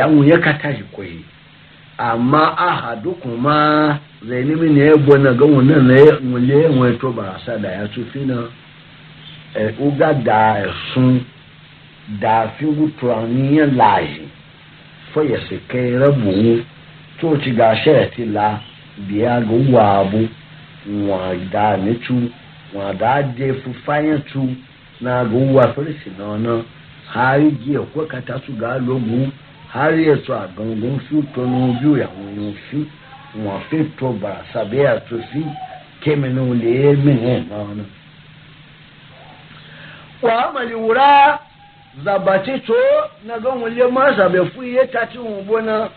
ego 0.04 1.04
ya 1.06 1.06
amma 1.98 2.56
ahadukuma 2.58 3.98
zainimi 4.22 4.70
ne 4.70 4.84
ya 4.86 4.96
gwana 4.96 5.32
ga 5.32 5.44
wannan 5.46 5.86
na 5.86 6.00
ya 6.00 6.20
nwule 6.20 6.62
ya 6.62 6.68
nwule 6.68 6.92
to 6.98 7.12
ba 7.12 7.40
sa 7.46 7.58
da 7.58 7.70
ya 7.70 7.88
tufi 7.88 8.18
na 8.18 8.42
e, 9.54 9.74
uga 9.78 10.12
da 10.14 10.62
e 10.66 10.70
sun 10.94 11.20
da 12.20 12.48
fi 12.48 12.64
guturani 12.64 13.56
ya 13.56 13.66
laji 13.66 14.28
fa 15.14 15.22
ya 15.22 15.40
su 15.48 15.58
kai 15.68 15.90
rabu 15.90 16.64
to 17.20 17.36
ci 17.42 17.50
ga 17.50 17.76
shayati 17.76 18.24
la 18.26 18.60
biya 18.98 19.40
ga 19.40 19.90
abu 20.00 20.28
wa 21.10 21.34
da 21.52 21.76
ne 21.76 21.94
tu 21.94 22.30
wa 22.74 22.94
da 22.94 23.22
de 23.22 23.52
fu 23.54 23.74
fayan 23.84 24.22
tu 24.22 24.54
na 25.00 25.24
ga 25.24 25.36
wa 25.38 25.74
firisi 25.74 26.10
na 26.18 26.24
wannan 26.24 26.62
har 27.06 27.40
giya 27.40 27.80
e 27.80 27.86
ko 27.94 28.06
ka 28.06 28.20
ta 28.20 28.40
su 28.46 28.52
ga 28.52 28.78
logu 28.78 29.30
Harriet 29.72 30.24
agangan 30.30 30.96
suto 31.08 31.44
no 31.46 31.76
ju 31.82 31.98
ya 31.98 32.08
won 32.08 32.56
shi 32.70 32.88
won 33.36 33.60
fi 33.68 33.84
to 33.98 34.12
ba 34.20 34.42
sabe 34.52 34.76
ya 34.78 34.98
to 35.10 35.20
shi 35.30 35.44
me 36.16 36.28
no 36.30 36.46
le 36.54 36.96
me 37.04 37.12
he 37.22 37.40
na 37.50 37.56
ona 37.56 37.84
wa 40.22 40.48
amali 40.48 40.74
wura 40.74 41.38
zabati 42.04 42.58
to 42.66 42.78
na 43.26 43.38
ga 43.38 43.48
won 43.54 43.74
le 43.74 43.90
ma 43.90 44.16
sabe 44.16 44.50
fu 44.54 44.62
ye 44.64 44.86
ta 44.90 45.04
ti 45.04 45.18
won 45.18 45.44
bona 45.44 45.90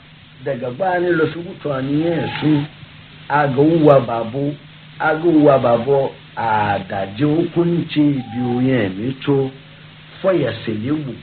daga 0.43 0.69
ba 0.71 0.99
ni 0.99 1.07
lo 1.11 1.27
su 1.31 1.39
to 1.63 1.71
ani 1.71 2.03
yesu 2.03 2.65
a 3.29 3.47
uwa 3.47 3.99
babu 4.01 4.53
aga 4.99 5.23
uwa 5.29 5.59
babu 5.59 6.09
adaje 6.35 7.23
hukunci 7.23 8.01
biyu 8.35 8.61
yen 8.67 8.91
mi 8.97 9.13
to 9.23 9.49
fo 10.21 10.31
ya 10.33 10.51
selebu 10.65 11.15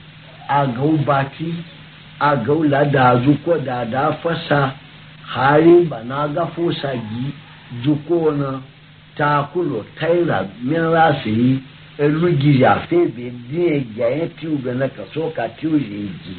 aga 0.48 0.82
ubati 0.82 1.52
a 2.20 2.36
gaula 2.36 2.84
da 2.84 3.16
zuko 3.16 3.58
da 3.58 3.84
da 3.84 4.12
fasa 4.22 4.74
hari 5.22 5.84
ba 5.84 6.02
na 6.04 6.28
ga 6.28 6.46
fosa 6.46 6.92
gi 6.94 7.34
zuko 7.84 8.30
na 8.32 8.60
takulo 9.16 9.84
kaira 9.98 10.46
min 10.62 10.80
rafi 10.90 11.58
elugi 11.98 12.60
ya 12.60 12.80
fe 12.90 13.06
be 13.06 13.30
die 13.50 13.84
ya 13.96 14.08
e 14.10 14.28
ti 14.40 14.46
uga 14.48 14.74
na 14.74 14.88
ka 14.88 15.02
so 15.14 15.30
ka 15.36 15.48
ti 15.48 15.66
uji 15.66 16.10
ji 16.24 16.36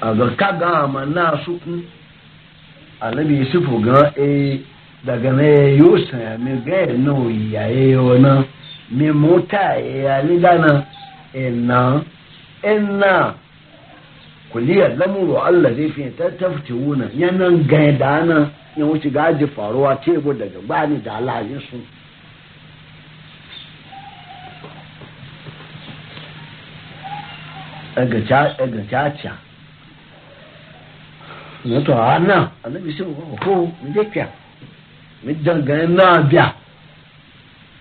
a 0.00 0.12
ka 0.36 0.52
ga 0.60 0.86
ma 0.86 1.04
na 1.04 1.38
su 1.44 1.58
ku 1.64 1.82
alabi 3.00 3.36
yusufu 3.38 3.78
ga 3.80 4.12
e 4.16 4.60
daga 5.04 5.32
na 5.32 5.42
e, 5.42 5.76
yusa 5.78 6.36
mi 6.38 6.60
ga 6.64 6.80
e, 6.92 6.96
no 6.98 7.30
ya 7.50 7.64
e 7.68 7.96
ona 7.96 8.44
mi 8.90 9.10
mota 9.10 9.76
e 9.80 10.04
alidana 10.06 10.84
e 11.32 11.50
na 11.50 12.02
inna 12.62 13.34
kuliyar 14.52 14.96
lamuru 14.96 15.38
Allah 15.42 15.74
zai 15.76 15.90
fi 15.90 16.10
ta 16.18 16.30
tafti 16.30 16.72
wuna 16.72 17.08
yanan 17.14 17.64
gaida 17.68 17.98
dana 17.98 18.50
ya 18.76 18.84
wuce 18.86 19.10
gaji 19.10 19.46
faruwa 19.46 19.96
tebo 19.96 20.32
daga 20.32 20.60
bani 20.68 20.96
da 20.98 21.14
alayin 21.16 21.60
su 21.70 21.76
daga 27.94 28.84
caca 28.90 29.32
na 31.64 31.80
to 31.80 31.92
a 32.02 32.18
nan 32.18 32.48
annabi 32.64 32.92
sai 32.92 33.06
ko 33.44 33.54
mu 33.82 33.92
je 33.94 34.04
kya 34.10 34.26
mu 35.22 35.34
ga 35.64 35.86
na 35.86 36.20
biya 36.22 36.54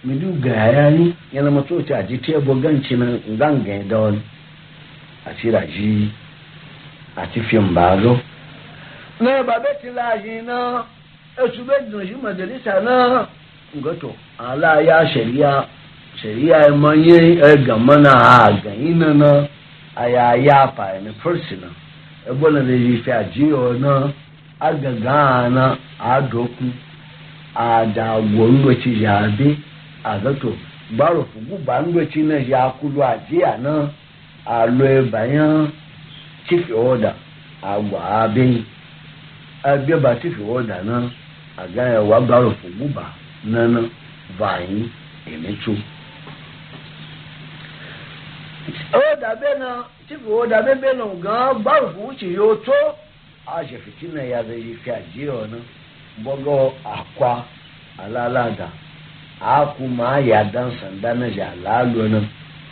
mu 0.03 0.19
du 0.19 0.33
ga 0.41 0.55
yayi 0.71 1.15
yana 1.33 1.51
mato 1.51 1.81
ta 1.81 2.03
ji 2.03 2.17
tebo 2.17 2.53
ganci 2.55 2.93
nan 2.95 3.19
zan 3.37 3.63
ga 3.63 3.81
da 3.87 3.97
wani 3.99 4.21
a 5.27 5.33
tira 5.33 5.65
ji 5.67 6.11
a 7.15 7.25
ti 7.33 7.39
fi 7.41 7.59
mbazo 7.59 8.19
na 9.19 9.43
ba 9.43 9.53
be 9.63 9.69
ti 9.81 9.87
la 9.89 10.17
ji 10.23 10.41
na 10.49 10.85
e 11.43 11.43
su 11.55 11.61
be 11.67 11.75
dun 11.89 12.07
shi 12.07 12.15
majalisa 12.15 12.79
na 12.79 13.27
ngoto 13.77 14.15
ala 14.39 14.79
ya 14.89 14.97
sharia 15.13 15.51
sharia 16.21 16.57
e 16.67 16.71
manye 16.81 17.19
e 17.49 17.57
gamana 17.67 18.11
a 18.43 18.51
ganina 18.63 19.07
na 19.13 19.31
aya 19.95 20.35
ya 20.35 20.67
pa 20.75 20.85
ne 21.03 21.11
personal 21.23 21.73
e 22.29 22.33
bona 22.33 22.61
ne 22.63 22.73
yi 22.85 22.97
fi 23.03 23.11
ajiyo 23.11 23.73
na 23.73 23.93
agaga 24.59 25.49
na 25.49 25.77
adoku 26.15 26.67
adagwo 27.55 28.47
ndochi 28.47 29.03
ya 29.03 29.27
bi 29.37 29.59
agato 30.03 30.51
gbaro 30.93 31.23
fugu 31.33 31.57
ba 31.65 31.81
ndochi 31.81 32.19
na 32.21 32.35
ya 32.37 32.69
kulu 32.69 33.03
ajiya 33.03 33.57
na 33.57 33.73
aloe 34.55 35.01
bayan 35.11 35.67
chief 36.49 36.65
order 36.75 37.13
àgbà 37.71 37.99
abẹ́yìn 38.23 38.63
agbẹ́bà 39.69 40.09
chief 40.21 40.35
order 40.53 40.79
náà 40.89 40.99
àgáyẹ̀ 41.61 42.05
wà 42.09 42.17
gbàrò 42.27 42.49
fún 42.59 42.71
bùbà 42.79 43.03
nánà 43.53 43.81
báyìí 44.39 44.83
èmi 45.31 45.51
tó. 45.63 45.73
order 49.05 49.33
bẹ́ẹ̀ 49.41 49.59
náà 49.63 49.73
chief 50.07 50.21
order 50.37 50.61
bẹ́ẹ̀ 50.67 50.79
bẹ́ẹ̀ 50.83 50.97
náà 51.01 51.11
gan 51.25 51.47
gbàrò 51.61 51.87
fún 51.93 52.01
wùchì 52.07 52.27
yóò 52.37 52.51
tó 52.65 52.77
àṣẹfìtì 53.55 54.05
náà 54.15 54.25
yàrá 54.31 54.55
ìfẹ́ 54.71 54.93
àjíyọ̀ 54.99 55.43
náà 55.51 55.59
bọ́gọ́ 56.23 56.59
àkwa 56.95 57.31
alálàdà 58.03 58.67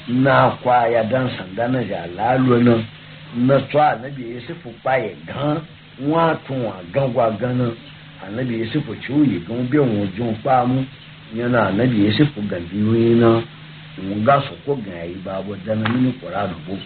na 0.08 0.50
kwa 0.50 0.88
ya 0.88 1.04
dan 1.04 1.30
sanda 1.38 1.68
na 1.68 1.84
ja 1.84 2.06
lalu 2.16 2.64
na 2.64 2.76
na 3.36 3.60
twa 3.72 3.96
gan 5.26 5.62
wa 6.06 6.36
tun 6.48 6.66
wa 6.66 6.82
gan 6.94 7.12
gwa 7.14 7.30
gan 7.40 7.58
na 8.36 8.42
yi 8.42 8.70
gan 8.70 9.68
bi 9.68 9.80
won 9.80 10.12
jun 10.16 10.36
pa 10.44 10.66
mu 10.66 10.86
yana 11.34 11.68
annabi 11.70 12.06
yusufu 12.06 12.42
gan 12.50 12.62
na 13.20 13.42
mun 14.04 14.24
ga 14.26 14.40
ko 14.66 14.76
gan 14.76 15.08
yi 15.10 15.16
babu 15.26 15.56
dan 15.66 15.80
mini 15.80 16.14
qur'an 16.22 16.54
bu 16.68 16.78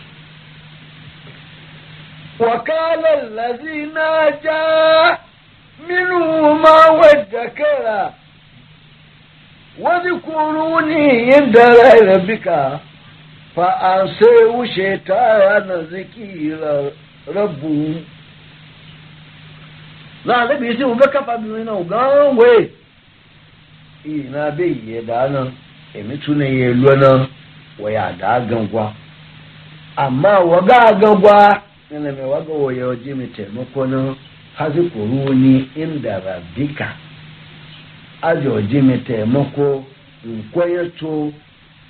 وقال 2.39 3.03
الذي 3.05 3.86
ناجى 3.95 4.79
منهما 5.89 6.89
وادكر 6.89 8.10
واذكروني 9.79 11.34
عند 11.36 11.58
ربك 12.01 12.79
فأنسيه 13.55 14.53
شيطان 14.75 15.67
ذكير 15.91 16.59
ربه 17.35 17.95
na 20.25 20.45
da 20.47 20.55
bai 20.59 20.73
sai 20.73 20.83
uga 20.83 21.07
kafa 21.09 21.38
biyu 21.38 21.63
na 21.63 21.73
uga 21.73 22.07
we 22.38 22.69
ina 24.05 24.51
bai 24.51 24.75
ya 24.85 25.01
da 25.01 25.29
nan 25.29 25.51
emi 25.93 26.17
tuna 26.17 26.45
ya 26.45 26.73
luwa 26.73 26.95
nan 26.95 27.27
waya 27.79 28.13
da 28.19 28.39
gangwa 28.39 28.93
amma 29.95 30.39
waga 30.39 30.93
gangwa 30.99 31.62
yana 31.89 32.12
mai 32.12 32.25
waga 32.25 32.53
hazi 34.57 34.89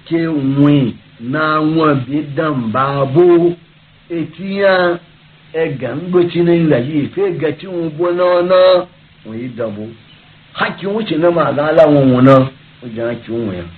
chenwe 0.09 0.93
na 1.19 1.59
nwa 1.61 1.93
bidan 2.09 2.61
babo 2.73 3.53
etiya 4.17 4.75
ẹgà 5.63 5.89
ń 5.97 5.99
gbòtí 6.11 6.39
ní 6.47 6.53
ilẹ̀ 6.63 6.81
yìí 6.89 7.03
fẹ́ 7.13 7.25
ẹgà 7.31 7.49
tí 7.59 7.65
wọ́n 7.75 7.89
bọ́ 7.97 8.09
náà 8.19 8.37
náà 8.51 8.69
wọ́n 9.25 9.37
yìí 9.39 9.49
dàbò 9.57 9.83
hákì 10.59 10.85
wọ́n 10.93 11.05
ti 11.07 11.15
náà 11.21 11.31
máa 11.37 11.51
láàlá 11.57 11.83
wọn 11.93 12.05
wọn 12.13 12.21
náà 12.27 12.39
wọ́n 12.79 12.89
jẹ́ 12.95 13.05
hákì 13.09 13.29
wọ́n 13.35 13.51
yẹn 13.57 13.69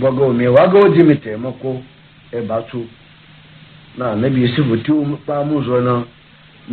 gbọ́gọ́ 0.00 0.24
omi 0.30 0.44
wàgọ́ 0.56 0.80
ó 0.84 0.86
di 0.94 1.00
mi 1.08 1.14
tẹ̀ 1.24 1.36
mọ́kọ́ 1.44 1.74
ẹ 2.36 2.38
e 2.44 2.46
bá 2.48 2.56
tó 2.70 2.80
náà 3.98 4.12
níbi 4.20 4.40
ìsìnkú 4.46 4.76
tí 4.84 4.90
wọ́n 4.98 5.12
pa 5.26 5.36
mú 5.48 5.54
sọ 5.66 5.76
náà 5.88 5.96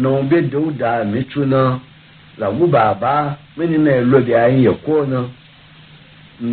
náà 0.01 0.09
wọ́n 0.15 0.25
bẹ́ẹ̀ 0.29 0.47
dẹ́wọ́ 0.51 0.69
dà 0.81 0.91
mí 1.11 1.19
tú 1.31 1.39
náà 1.53 1.67
làwọn 2.41 2.67
bàbá 2.75 3.13
mí 3.55 3.63
nínú 3.71 3.87
ẹ̀ 3.95 3.99
e 4.01 4.05
lọ́bì 4.11 4.33
ayé 4.43 4.57
yẹ 4.67 4.73
kọ́ 4.85 4.97
náà 5.11 5.21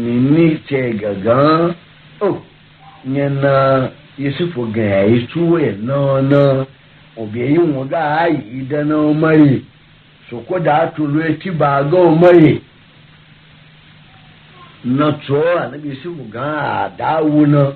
nìní 0.04 0.44
tẹ̀ 0.68 0.84
gàgán. 1.02 1.56
oh 2.20 2.42
nyana 3.04 3.88
yusufu 4.18 4.66
gaa 4.66 4.82
yayi 4.82 5.20
tuwe 5.22 5.62
na 5.72 6.22
na 6.22 6.66
obiyayi 7.16 7.58
mu 7.58 7.84
ga 7.84 8.18
ayi 8.18 8.36
idan 8.60 8.88
na 8.88 8.96
mari 8.96 9.64
so 10.30 10.36
ko 10.40 10.58
da 10.58 10.86
tulu 10.86 11.20
eti 11.22 11.50
ba 11.50 11.82
ga 11.84 12.02
mari 12.10 12.62
na 14.84 15.12
to 15.12 15.58
anabi 15.58 15.88
yusufu 15.88 16.22
ga 16.32 16.88
dawo 16.98 17.46
na 17.46 17.72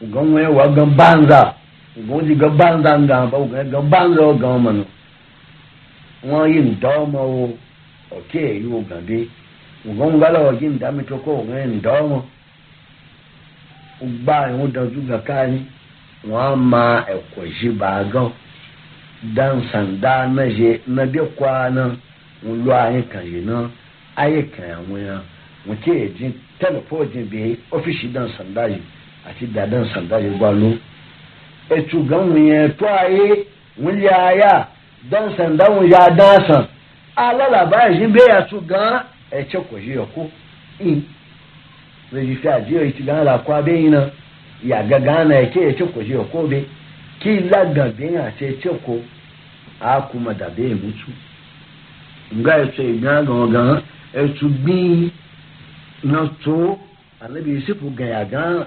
ugan 0.00 0.34
waye 0.34 0.46
wa 0.46 0.68
gan 0.68 0.90
banza 0.96 1.54
ugan 1.96 2.26
ji 2.26 2.34
ga 2.34 2.48
banza 2.48 2.98
nga 3.00 3.26
ba 3.26 3.38
ugan 3.38 3.70
ga 3.70 3.80
banza 3.80 4.32
ga 4.32 4.58
manu 4.58 4.84
wọ́n 6.22 6.46
yí 6.54 6.60
ǹdọ́ 6.76 6.92
ọmọ 7.02 7.20
wo 7.34 7.44
ọ̀kẹ́ 8.18 8.44
èyí 8.54 8.66
ògàndé 8.80 9.18
ògùn 9.88 10.06
ń 10.08 10.14
gbálọ̀ 10.18 10.54
yí 10.60 10.66
ǹdá 10.76 10.88
mi 10.96 11.02
tó 11.08 11.16
kó 11.24 11.30
ògùn 11.40 11.66
ǹdọ́ 11.78 11.94
ọmọ 12.02 12.18
gbaa 14.00 14.46
ho 14.48 14.66
da 14.68 14.86
so 14.86 15.00
kakaa 15.08 15.46
ni 15.46 15.62
wɔn 16.28 16.52
ama 16.52 17.06
ɛkɔhye 17.14 17.70
baagaw 17.80 18.30
dansandaa 19.36 20.26
na 20.34 20.42
hye 20.44 20.80
na 20.86 21.04
de 21.06 21.18
kwaa 21.36 21.68
na 21.70 21.96
wɔn 22.44 22.64
lɔ 22.64 22.72
ahe 22.72 23.02
kan 23.12 23.22
hye 23.22 23.40
na 23.40 23.70
ayɛ 24.16 24.50
kan 24.54 24.86
ho 24.88 24.96
ya 24.98 25.22
wɔn 25.66 25.76
kyɛ 25.82 25.92
yɛ 26.00 26.06
gye 26.16 26.32
tɛlifon 26.60 27.06
gye 27.12 27.22
bee 27.30 27.56
ɔfisi 27.70 28.12
dansandaa 28.12 28.68
yi 28.70 28.82
àti 29.28 29.46
da 29.52 29.66
dansandaa 29.66 30.18
yi 30.18 30.30
gba 30.38 30.50
lo 30.52 30.78
etu 31.70 32.04
gan 32.08 32.32
wɔn 32.32 32.44
yɛ 32.50 32.76
to 32.78 32.86
aye 32.88 33.44
wɔn 33.82 33.98
yɛ 34.00 34.14
aya 34.30 34.68
dansandaa 35.10 35.70
wɔn 35.70 35.86
yɛ 35.92 35.98
adansan 36.08 36.66
alalaba 37.16 37.88
yi 37.98 38.06
bɛ 38.06 38.22
yɛ 38.30 38.48
to 38.48 38.60
gan 38.60 39.02
ɛkyɛ 39.32 40.30
zai 42.12 42.26
ji 42.26 42.36
ta 42.40 42.60
jiya 42.60 42.82
gan 43.06 43.24
la 43.24 43.38
kwa 43.38 43.70
ina 43.70 44.10
ya 44.64 44.82
ga 44.82 44.98
gana 45.00 45.34
ya 45.34 45.46
ke 45.50 45.72
ce 45.78 45.84
ko 45.94 46.02
je 46.02 46.14
ko 46.32 46.46
be 46.46 46.58
ki 47.20 47.38
la 47.50 47.64
ga 47.72 47.86
be 47.96 48.12
ya 48.12 48.32
ce 48.38 48.58
ce 48.60 48.68
ko 48.84 49.00
a 49.80 50.00
kuma 50.10 50.34
da 50.34 50.48
be 50.50 50.62
mutu 50.74 51.10
nga 52.34 52.58
ya 52.58 52.66
ce 52.76 52.98
ga 53.02 53.22
ga 53.22 53.46
ga 53.52 53.82
e 54.12 54.28
tu 54.38 54.48
bi 54.48 55.10
na 56.04 56.28
to 56.44 56.78
annabi 57.20 57.50
yusufu 57.50 57.90
ga 57.96 58.04
ya 58.04 58.24
ga 58.24 58.66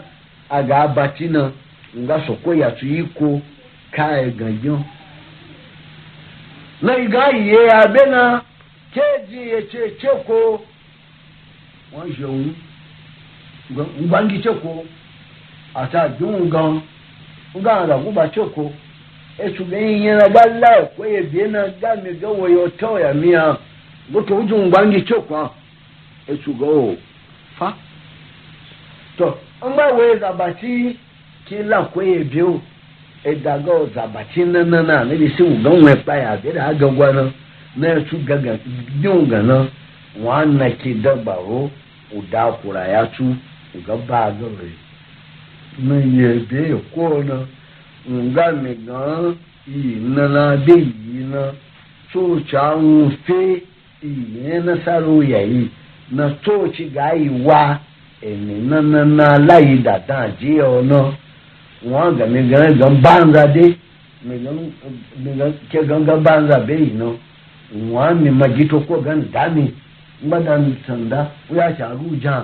a 0.50 0.64
ga 0.64 0.88
batina 0.88 1.52
nga 1.98 2.26
so 2.26 2.34
ko 2.44 2.54
ya 2.54 2.72
tu 2.72 2.86
iko 2.88 3.42
ka 3.92 4.22
e 4.22 4.32
ga 4.32 4.50
yo 4.64 4.82
na 6.82 6.98
iga 6.98 7.30
ye 7.36 7.70
abena 7.72 8.42
keji 8.94 9.50
ya 9.50 9.62
ce 9.70 9.92
ce 10.00 10.08
ko 10.28 10.66
wọn 11.94 12.56
ngwangi 14.02 14.40
choko 14.40 14.86
ata 15.74 16.10
junga 16.10 16.82
nganga 17.58 17.98
kuba 17.98 18.28
choko 18.28 18.72
echugenyera 19.46 20.30
balla 20.30 20.70
kweye 20.96 21.22
biena 21.24 21.68
game 21.82 22.14
gawo 22.14 22.50
yoto 22.50 23.00
ya 23.00 23.14
mia 23.14 23.58
goto 24.10 24.36
uju 24.38 24.58
ngwangi 24.58 25.02
choko 25.02 25.56
echugo 26.28 26.96
fa 27.60 27.74
to 29.18 29.38
ngba 29.70 29.90
we 29.92 30.16
zabati 30.18 31.00
kila 31.46 31.82
kweye 31.82 32.24
bio 32.24 32.62
edaga 33.24 33.74
zabati 33.96 34.46
nanana 34.46 35.04
ne 35.06 35.16
bisi 35.16 35.44
ugonwe 35.44 35.96
pa 35.96 36.16
ya 36.18 36.38
bira 36.38 36.66
agagwana 36.66 37.32
na 37.76 37.94
echu 37.94 38.18
gaga 38.18 38.58
junga 39.02 39.42
na 39.42 39.68
wana 40.24 40.70
kidaba 40.70 41.34
ho 41.34 41.72
udakura 42.12 42.88
ya 42.88 43.06
tu 43.08 43.36
gaba 43.88 44.34
lórí 44.40 44.72
mi 45.80 46.18
yẹ 46.18 46.34
bí 46.50 46.58
èkó 46.76 47.24
na 47.30 47.36
nga 48.08 48.52
mi 48.52 48.72
gan 48.88 49.36
yìí 49.68 49.96
nana 50.16 50.56
bí 50.66 50.74
yìí 51.04 51.24
na 51.34 51.42
tóòtù 52.14 52.40
àwọn 52.68 53.10
fẹ 53.26 53.42
ìyẹn 54.02 54.66
na 54.66 54.74
sáré 54.86 55.08
òyà 55.18 55.40
na 56.12 56.24
tóòtù 56.44 56.84
gà 56.94 57.06
yìí 57.18 57.30
wá 57.46 57.78
èmi 58.22 58.54
nana 58.70 59.28
láyé 59.48 59.78
dàda 59.86 60.16
àjẹ 60.28 60.54
ọ̀nà 60.78 61.00
wọn 61.84 62.16
gà 62.18 62.26
mi 62.26 62.40
gan 62.50 62.78
gan 62.80 62.94
bánza 63.04 63.44
dé 63.56 63.66
mi 64.24 64.36
gan 65.38 65.52
kẹ 65.70 65.80
gan 65.90 66.06
gan 66.06 66.24
bánza 66.24 66.58
bẹ́ẹ̀ 66.68 66.80
yìí 66.86 66.92
na 67.00 67.06
wọn 67.92 68.24
mi 68.24 68.30
ma 68.30 68.48
jí 68.56 68.68
tó 68.70 68.78
gan 69.06 69.22
dá 69.34 69.48
mi 69.48 69.64
jàn. 72.24 72.44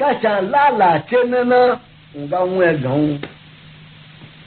kacha 0.00 0.40
lalace 0.40 1.16
nana 1.30 1.80
nga 2.24 2.38
nwe 2.50 2.68
gawo 2.82 3.14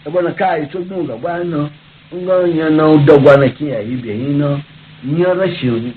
ebona 0.05 0.31
ka 0.39 0.47
to 0.71 0.79
dun 0.89 1.05
ga 1.07 1.15
bana 1.15 1.69
nga 2.15 2.35
nya 2.47 2.69
na 2.69 2.83
dogwa 3.05 3.37
na 3.37 3.47
kiya 3.49 3.79
ibe 3.93 4.13
hino 4.21 4.61
nya 5.03 5.33
rashin 5.39 5.93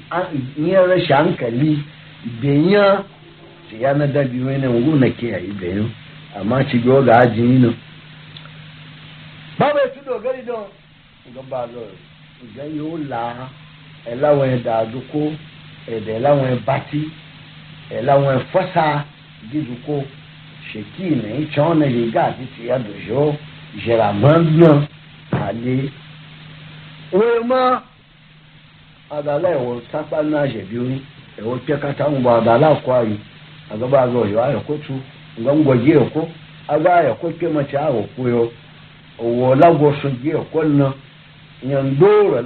nya 0.58 0.80
rashin 0.90 1.16
hankali 1.16 1.78
benya 2.40 3.04
ti 3.70 3.82
ya 3.82 3.94
na 3.94 4.06
dabi 4.06 4.38
na 4.38 4.68
ngu 4.68 4.96
na 4.96 5.08
kiya 5.10 5.40
ibe 5.40 5.66
yo 5.76 5.84
amma 6.38 6.64
ci 6.68 6.78
go 6.78 7.02
ga 7.02 7.18
aji 7.18 7.42
hino 7.42 7.72
baba 9.58 9.80
tu 9.88 10.00
do 10.06 10.18
gari 10.20 10.42
don 10.44 10.64
nga 11.32 11.42
ba 11.50 11.64
lo 11.74 11.80
nga 12.54 12.64
yo 12.76 12.98
la 13.08 13.48
ela 14.04 14.32
wen 14.32 14.62
da 14.62 14.84
duko 14.84 15.32
ede 15.88 16.18
la 16.18 16.34
wen 16.34 16.58
bati 16.66 17.08
wen 18.04 18.40
fosa 18.52 19.04
dizuko 19.52 20.02
shekine 20.72 21.36
ichone 21.42 21.86
liga 21.86 22.32
titi 22.32 22.68
ya 22.68 22.78
dojo 22.78 23.34
jeramamna 23.86 24.86
ali 25.48 25.92
wema 27.12 27.82
adala 29.10 29.48
ewo 29.50 29.82
na 30.30 30.48
jebi 30.48 30.78
ori 30.78 31.00
ewo 31.38 31.56
pekata 31.56 32.10
ngbo 32.10 32.34
adala 32.36 32.74
kwa 32.74 32.98
yi 33.00 33.18
agaba 33.74 34.02
azo 34.02 34.26
yo 34.26 34.44
ayo 34.44 34.60
kotu 34.60 35.00
nga 35.40 35.54
ngbo 35.54 35.76
ji 35.76 35.90
eko 35.92 36.28
aga 36.68 36.94
ayo 36.96 37.14
ko 37.14 37.30
pe 37.30 37.48
mo 37.48 37.62
cha 37.62 37.80
awo 37.80 38.08
owo 39.20 39.54
lago 39.54 39.94
ji 40.22 40.28
na 40.74 40.92
nyandoro 41.62 42.42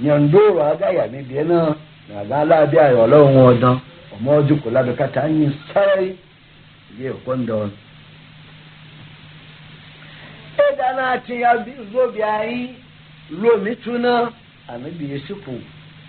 na 0.00 0.70
aga 0.70 0.90
ya 0.90 1.08
bi 1.08 1.76
bàbá 2.08 2.36
aláàbí 2.44 2.76
ayọ̀ 2.86 3.00
ọlọ́run 3.04 3.40
ọdán 3.50 3.76
ọmọ 4.14 4.30
ojúkọ 4.38 4.68
lábẹ́kátà 4.76 5.20
yín 5.36 5.52
sáré 5.70 6.06
ilé 6.90 7.04
ẹ̀kọ́ 7.12 7.34
ń 7.40 7.44
dán. 7.48 7.68
ẹ̀dá 10.66 10.88
náà 10.98 11.14
ti 11.24 11.34
ya 11.42 11.50
lóbi 11.92 12.20
ayé 12.38 12.60
lómi 13.40 13.72
túná 13.82 14.12
àmì 14.72 14.88
bìyẹ 14.98 15.18
sípò 15.26 15.52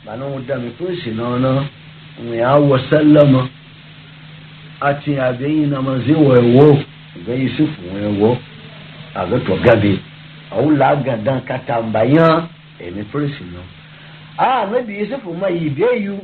bàánú 0.06 0.26
dàmí 0.48 0.70
tó 0.78 0.86
sì 1.02 1.10
náà 1.20 1.38
náà 1.46 1.56
òun 2.18 2.32
yà 2.42 2.48
á 2.56 2.58
wọ 2.70 2.76
sẹ́lẹ̀mọ́ 2.90 3.44
àti 4.90 5.12
àbẹ̀yìn 5.28 5.70
náà 5.72 5.82
máa 5.88 5.98
ń 5.98 6.02
zéwọ̀ 6.08 6.34
ẹ̀wọ́ 6.42 6.72
àbẹ̀yìn 7.18 7.50
sípò 7.56 7.82
ẹ̀wọ́ 8.08 8.34
àbẹ̀tọ̀ 9.22 9.56
gàdé 9.66 9.94
àwọn 10.56 10.72
làágàdàn 10.82 11.40
kàtàǹbà 11.50 12.02
yán 12.16 12.36
ẹ̀mí 12.86 13.02
pírẹ̀sì 13.12 13.44
náà. 13.56 13.66
a 14.38 14.66
na 14.66 14.80
bi 14.82 14.94
yusufu 15.00 15.34
ma 15.34 15.48
yi 15.50 15.70
be 15.70 15.86
yu 15.96 16.20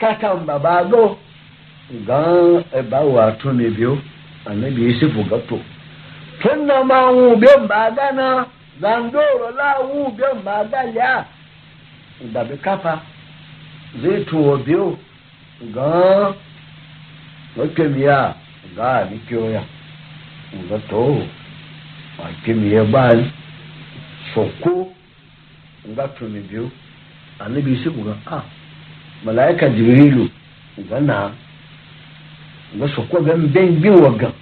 kakan 0.00 0.46
baba 0.46 0.84
go 0.90 1.18
gan 2.06 2.64
ba 2.90 3.00
wa 3.00 3.30
to 3.42 3.52
ne 3.52 3.70
biyo 3.70 3.98
annabi 4.46 4.82
yusufu 4.82 5.24
ga 5.28 5.38
to 5.48 5.60
tun 6.42 6.66
na 6.66 6.84
ma 6.84 7.10
wu 7.10 7.36
be 7.36 7.48
ba 7.68 7.90
gana 7.90 8.46
zandoro 8.80 9.50
la 9.56 9.80
wu 9.80 10.10
be 10.16 10.24
ba 10.44 10.64
galia 10.64 11.26
da 12.32 12.44
be 12.44 12.56
kafa 12.56 13.02
zai 14.02 14.24
to 14.24 14.56
biyo 14.64 14.98
gan 15.74 16.34
wakemiya 17.56 18.34
ga 18.76 18.94
alikiyoya 18.96 19.62
ga 20.68 20.78
to 20.78 21.22
wakemiya 22.18 22.84
ba 22.92 23.08
soko 24.34 24.86
ga 25.96 26.06
to 26.08 26.28
ne 26.28 26.40
biyo 26.40 26.70
annabi 27.38 27.70
yusuf 27.72 27.94
ga 27.96 28.12
a 28.26 28.36
ah, 28.36 28.44
malaika 29.24 29.68
jibrilu 29.68 30.28
ga 30.90 31.00
na 31.00 31.32
ga 32.78 32.88
su 32.88 33.02
ko 33.08 33.22
gan 33.22 33.46
ben 33.52 33.80
bin 33.80 34.00
wagan 34.02 34.32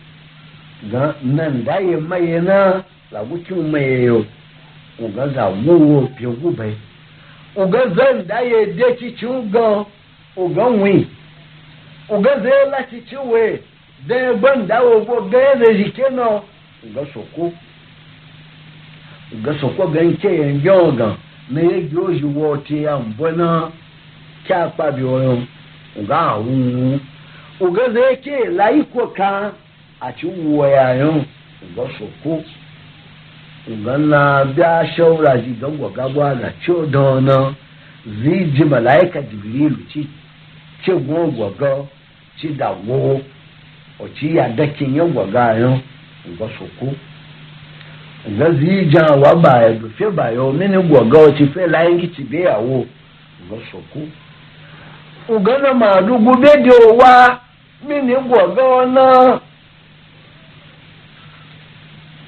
ga 0.92 1.14
nan 1.22 1.64
da 1.64 1.78
ya 1.80 1.98
maye 2.00 2.40
na 2.40 2.85
lagukin 3.11 3.70
maye 3.70 4.04
yau 4.04 4.24
uga 4.98 5.28
za 5.28 5.46
wuwo 5.48 6.07
pegu 6.18 6.50
bai 6.57 6.76
uga 7.57 7.88
zan 7.94 8.26
da 8.26 8.40
ya 8.40 8.64
de 8.66 8.96
cici 8.98 9.26
uga 9.26 9.85
uga 10.37 10.64
wi 10.66 11.07
uga 12.09 12.40
zai 12.42 12.70
la 12.70 12.83
cici 12.90 13.16
we 13.16 13.62
da 14.07 14.33
ban 14.35 14.66
da 14.66 14.83
wo 14.83 15.02
ga 15.30 15.38
ya 15.38 15.54
da 15.54 15.72
jike 15.74 16.02
no 16.12 16.44
uga 16.83 17.07
soko 17.12 17.52
uga 19.33 19.54
soko 19.61 19.87
gan 19.90 20.16
ke 20.18 20.30
yan 20.40 20.62
gan 20.62 21.16
na-eyi 21.50 21.66
meyegi 21.68 21.98
oji 21.98 22.24
wote 22.24 22.83
ya 22.83 22.98
mbona 22.98 23.70
kyakpabioyo 24.46 25.42
ngahungu 26.02 27.00
ugazeke 27.61 28.37
laikoka 28.44 29.52
aciwuwa 30.00 30.68
yayo 30.68 31.24
ugasoku 31.72 32.44
ugana 33.72 34.44
bya 34.44 34.88
shaura 34.96 35.38
jigangwa 35.38 35.90
gagwa 35.90 36.35
na 36.35 36.52
codona 36.66 37.54
ziji 38.07 38.64
malaika 38.64 39.22
jibrilu 39.22 39.76
ci 39.92 40.07
cigwogwago 40.85 41.88
cidawo 42.40 43.20
ociya 44.04 44.48
dakin 44.48 44.96
yagwagayo 44.96 45.80
ugasoku 46.30 46.94
zazi 48.29 48.85
jan 48.85 49.21
wa 49.23 49.35
baya 49.37 49.73
dufe 49.73 50.11
baya 50.11 50.41
omini 50.43 50.83
gwaga 50.83 51.19
wace 51.19 51.47
fe 51.47 51.67
layin 51.67 52.01
gici 52.01 52.23
beyawo 52.23 52.87
ga 53.51 53.57
soko 53.73 54.01
ugana 55.29 55.75
ma 55.75 56.01
dugu 56.03 56.37
bedo 56.39 56.75
wa 56.97 57.41
mini 57.89 58.15
gwaga 58.15 58.87
na 58.87 59.41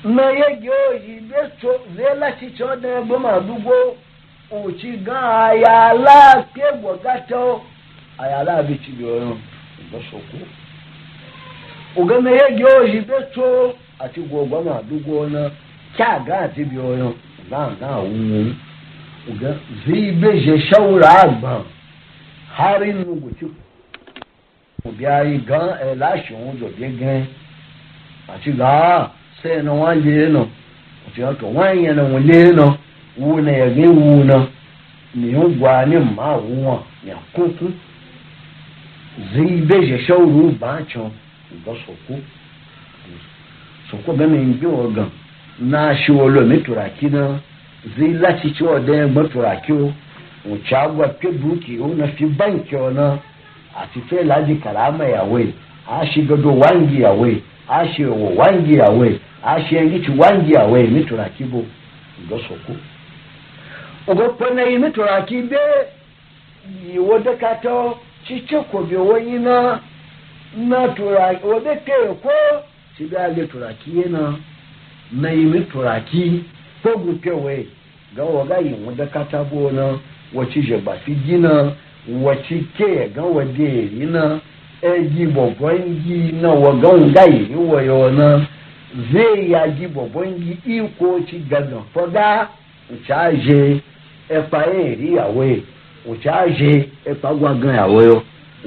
na 0.04 0.30
yege 0.30 0.70
oyi 0.90 1.20
beto 1.28 1.70
zela 1.96 2.32
cici 2.32 2.62
ọdọ 2.62 2.88
ẹgbẹ 3.00 3.16
ma 3.24 3.32
dugu 3.40 3.80
oci 4.52 4.90
gan 4.90 5.24
ayala 5.24 6.44
ke 6.54 6.66
gwaga 6.80 7.14
to 7.28 7.62
ayala 8.18 8.62
bi 8.62 8.78
ci 8.84 8.92
beyawo 8.92 9.36
ga 9.92 9.98
soko 10.10 10.38
ugana 11.96 12.30
yege 12.30 12.64
oyi 12.64 13.00
beto 13.00 13.74
ati 13.98 14.20
gwaga 14.20 14.60
ma 14.60 14.82
dugu 14.82 15.26
na. 15.26 15.50
kyaga 15.96 16.38
ati 16.44 16.62
bi 16.70 16.78
oyo 16.90 17.08
ganga 17.50 17.86
awuwo 17.96 18.52
uga 19.30 19.50
zibe 19.84 20.40
je 20.40 20.58
shawura 20.60 21.08
agba 21.20 21.62
hari 22.56 22.92
nugu 22.92 23.30
ti 23.30 23.46
obi 24.88 25.06
ayi 25.06 25.38
gan 25.48 25.66
ẹ 25.86 25.90
láṣẹ 26.02 26.32
òun 26.44 26.56
jọ̀dé 26.60 26.86
gan 27.00 27.22
àti 28.32 28.50
gà 28.60 28.68
á 28.96 28.98
sẹ́yìn 29.42 29.62
náà 29.66 29.72
wọ́n 29.80 29.94
lé 30.06 30.16
nà 30.34 30.42
àti 31.06 31.20
ọkọ̀ 31.24 31.50
ní 35.16 35.32
ń 35.32 35.48
gbà 35.58 35.74
ní 35.86 35.96
ní 35.96 37.12
àkókò 43.96 44.12
je 44.12 45.04
na 45.58 45.94
shi 45.96 46.12
wo 46.12 46.28
lo 46.28 46.42
turaki 46.60 47.06
na 47.08 47.38
zi 47.98 48.08
lati 48.08 48.48
shi 48.48 48.54
chi 48.54 48.64
wo 48.64 48.78
den 48.78 49.12
mo 49.12 49.22
turaki 49.26 49.72
o 49.72 49.92
o 50.50 50.58
cha 50.68 50.86
gwa 50.88 51.08
pe 51.08 51.28
buki 51.32 51.78
o 51.80 51.94
na 51.94 52.08
fi 52.08 52.26
banki 52.26 52.76
o 52.76 52.90
na 52.90 53.18
a 53.74 53.86
ti 53.92 54.00
fe 54.08 54.24
la 54.24 54.40
di 54.42 54.56
karama 54.56 55.04
ya 55.08 55.22
we 55.24 55.54
a 55.88 56.04
shi 56.12 56.22
gado 56.26 56.52
wangi 56.58 57.00
ya 57.02 57.10
we 57.14 57.42
a 57.68 57.88
shi 57.88 58.04
wo 58.04 58.34
wangi 58.36 58.76
ya 58.76 58.88
we 58.90 59.18
a 59.42 59.62
shi 59.64 59.76
engi 59.76 60.00
wangi 60.18 60.52
ya 60.52 60.64
we 60.68 60.82
mi 60.88 61.04
turaki 61.04 61.44
bo 61.44 61.64
go 62.28 62.38
soku 62.38 62.76
o 64.08 64.54
na 64.54 64.62
yi 64.62 64.76
mi 64.78 64.90
turaki 64.92 65.40
be 65.42 65.58
yi 66.84 66.98
wo 66.98 67.18
de 67.18 67.32
ko 67.40 68.82
bi 68.84 68.96
wo 68.96 69.16
yi 69.16 69.38
na 69.38 69.80
na 70.54 70.88
turaki 70.94 71.46
wo 71.46 71.60
de 71.60 71.76
ke 71.80 71.96
ko 73.48 74.36
na 75.12 75.30
yi 75.30 75.44
mituraki 75.44 76.42
ko 76.82 76.98
gufewe 76.98 77.66
ga 78.16 78.22
waga 78.24 78.58
yi 78.58 78.74
wadda 78.86 79.06
katabo 79.06 79.70
na 79.70 79.98
wace 80.34 80.62
jaba 80.62 80.92
fi 80.94 81.12
gina 81.14 81.72
wace 82.22 82.64
ke 82.78 83.10
ga 83.14 83.22
wade 83.22 83.90
yi 83.98 84.06
na 84.06 84.40
egi 84.94 85.26
babban 85.26 86.02
gi 86.04 86.32
na 86.42 86.48
waga 86.48 86.92
gayi 87.14 87.46
yi 87.50 87.56
wayo 87.56 88.10
na 88.10 88.46
zai 89.12 89.50
ya 89.52 89.68
gi 89.76 89.86
babban 89.86 90.34
gi 90.38 90.58
iko 90.80 91.20
ci 91.30 91.38
gagan 91.50 91.82
fada 91.94 92.48
ncaje 92.90 93.80
ẹpa 94.30 94.66
e 94.74 94.92
eri 94.92 95.14
yawe 95.14 95.62
ncaje 96.06 96.88
ẹpa 97.10 97.30
e 97.32 97.36
gwagan 97.38 97.74
yawe 97.74 98.04
yo 98.04 98.22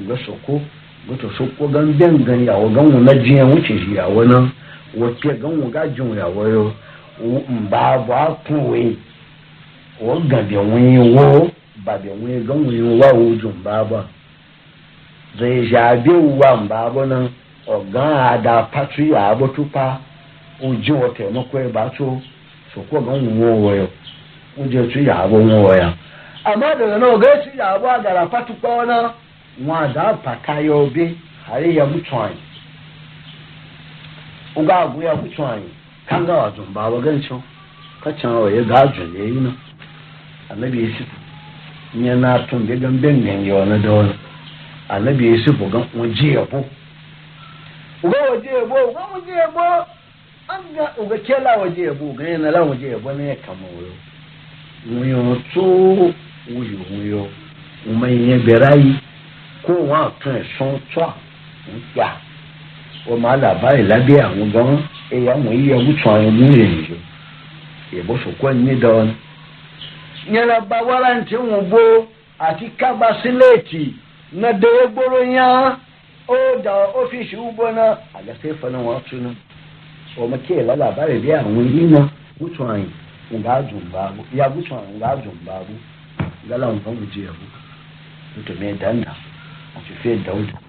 ga 0.08 0.16
soko 0.26 0.60
ga 1.08 1.16
to 1.16 1.28
soko 1.30 1.68
gan 1.68 1.94
gan 1.98 2.44
yawo 2.44 2.68
gan 2.68 2.86
wuna 2.90 3.14
jiyan 3.14 3.50
wuce 3.50 3.76
yawo 3.96 4.24
na 4.24 4.50
wòtí 4.96 5.28
gan 5.42 5.60
wò 5.60 5.70
ga 5.70 5.86
dùn 5.86 6.18
yàwó 6.18 6.42
yó 6.54 6.70
mbà 7.48 7.98
bọ 7.98 8.14
akún 8.16 8.70
wé 8.70 8.92
wò 10.00 10.20
gàdé 10.30 10.56
wín 10.72 11.14
wó 11.16 11.24
bàbá 11.84 12.10
wín 12.20 12.38
gan 12.46 12.58
yà 12.66 12.72
pa 18.54 18.56
wọ 20.60 20.70
tẹmọkọ 21.18 21.56
ẹ 21.58 21.60
bá 21.74 21.84
tó 21.98 22.06
sòkò 22.74 23.00
gan 23.00 23.40
wò 23.40 23.70
yà 23.74 23.84
á 25.06 25.26
bọ 25.26 25.38
wọ 25.38 25.56
wọ 28.62 28.72
yà 28.82 28.90
àmọ́ 29.60 29.82
yà 29.94 30.12
pa 31.86 32.26
uga 34.56 34.86
guya 34.86 35.16
kuchwani 35.16 35.70
kanga 36.08 36.44
anyị 36.46 36.60
mbawa 36.70 37.00
gancho 37.00 37.42
kachan 38.04 38.30
wa 38.32 38.50
ya 38.52 38.62
gajo 38.62 39.04
ne 39.06 39.24
yi 39.24 39.30
na 39.30 39.52
annabi 40.50 40.80
yusuf 40.84 41.06
na 41.94 42.38
tun 42.38 42.66
da 42.66 42.76
gamben 42.76 43.22
ne 43.22 43.44
yi 43.46 43.52
na 43.66 43.78
da 43.78 43.92
wani 43.92 44.14
annabi 44.88 45.26
yusuf 45.26 45.56
ga 45.70 45.78
waje 45.98 46.32
yabo 46.32 46.64
uga 48.02 48.20
waje 48.30 48.48
yabo 48.48 48.74
uga 48.84 49.00
waje 49.14 49.32
yabo 49.32 49.60
an 50.48 50.60
ga 50.74 50.92
uga 50.98 51.18
kela 51.18 51.56
waje 51.56 51.82
yabo 51.82 52.12
ga 52.14 52.28
yana 52.28 52.60
wuyo 52.60 53.00
ọmọ 63.14 63.26
alàbáyé 63.34 63.82
lábẹ́ 63.90 64.22
àwọn 64.26 64.46
gan 64.54 64.70
ẹ̀yà 65.16 65.32
àwọn 65.36 65.52
iye 65.60 65.72
ọ̀gùtàn 65.78 66.10
àwọn 66.14 66.28
ọmọ 66.30 66.42
ènìyàn 66.46 66.98
ìbò 67.98 68.12
sòkò 68.22 68.46
ẹni 68.54 68.74
dán. 68.84 69.06
nyẹ́nà 70.32 70.56
bá 70.70 70.78
wàrà 70.88 71.10
ntí 71.20 71.36
wọn 71.50 71.62
bó 71.72 71.80
àti 72.48 72.66
kábà 72.80 73.08
síléètì 73.20 73.82
náà 74.40 74.52
dèrè 74.62 74.82
gbòòrò 74.92 75.20
yẹn 75.36 75.62
ó 76.34 76.36
dà 76.64 76.72
ọ́fíìsì 77.00 77.36
wúbọ 77.44 77.64
náà 77.78 77.88
àgàtẹ́ 78.18 78.54
fẹ́ 78.60 78.68
náà 78.72 78.82
wọ́n 78.86 79.00
tún 79.06 79.20
náà 79.24 79.32
ọmọ 80.24 80.36
kí 80.44 80.52
ẹ̀ 80.60 80.66
lálàbáyé 80.68 81.14
bí 81.24 81.28
àwọn 81.40 81.62
yìí 81.72 81.82
náà 81.94 82.02
gùtàn 82.40 82.68
àyìn 82.74 82.90
ǹgá 83.36 83.52
dùn 83.68 83.84
báàbò 83.92 84.20
ìyá 84.34 84.46
gùtàn 84.54 84.78
àyìn 84.82 84.96
ǹgá 84.98 85.10
dùn 85.24 85.38
báàbò 85.46 85.72
gálà 86.48 86.66
nǹkan 86.74 86.94
wùjẹ́ 86.98 87.24
ẹ̀bù 87.30 87.44
nítorí 88.34 88.66
ẹ̀dá 88.72 88.88
náà 89.02 89.14
àti 89.76 89.92
fẹ́ 90.02 90.14
dáwọ́ 90.26 90.46
dáwọ́. 90.50 90.68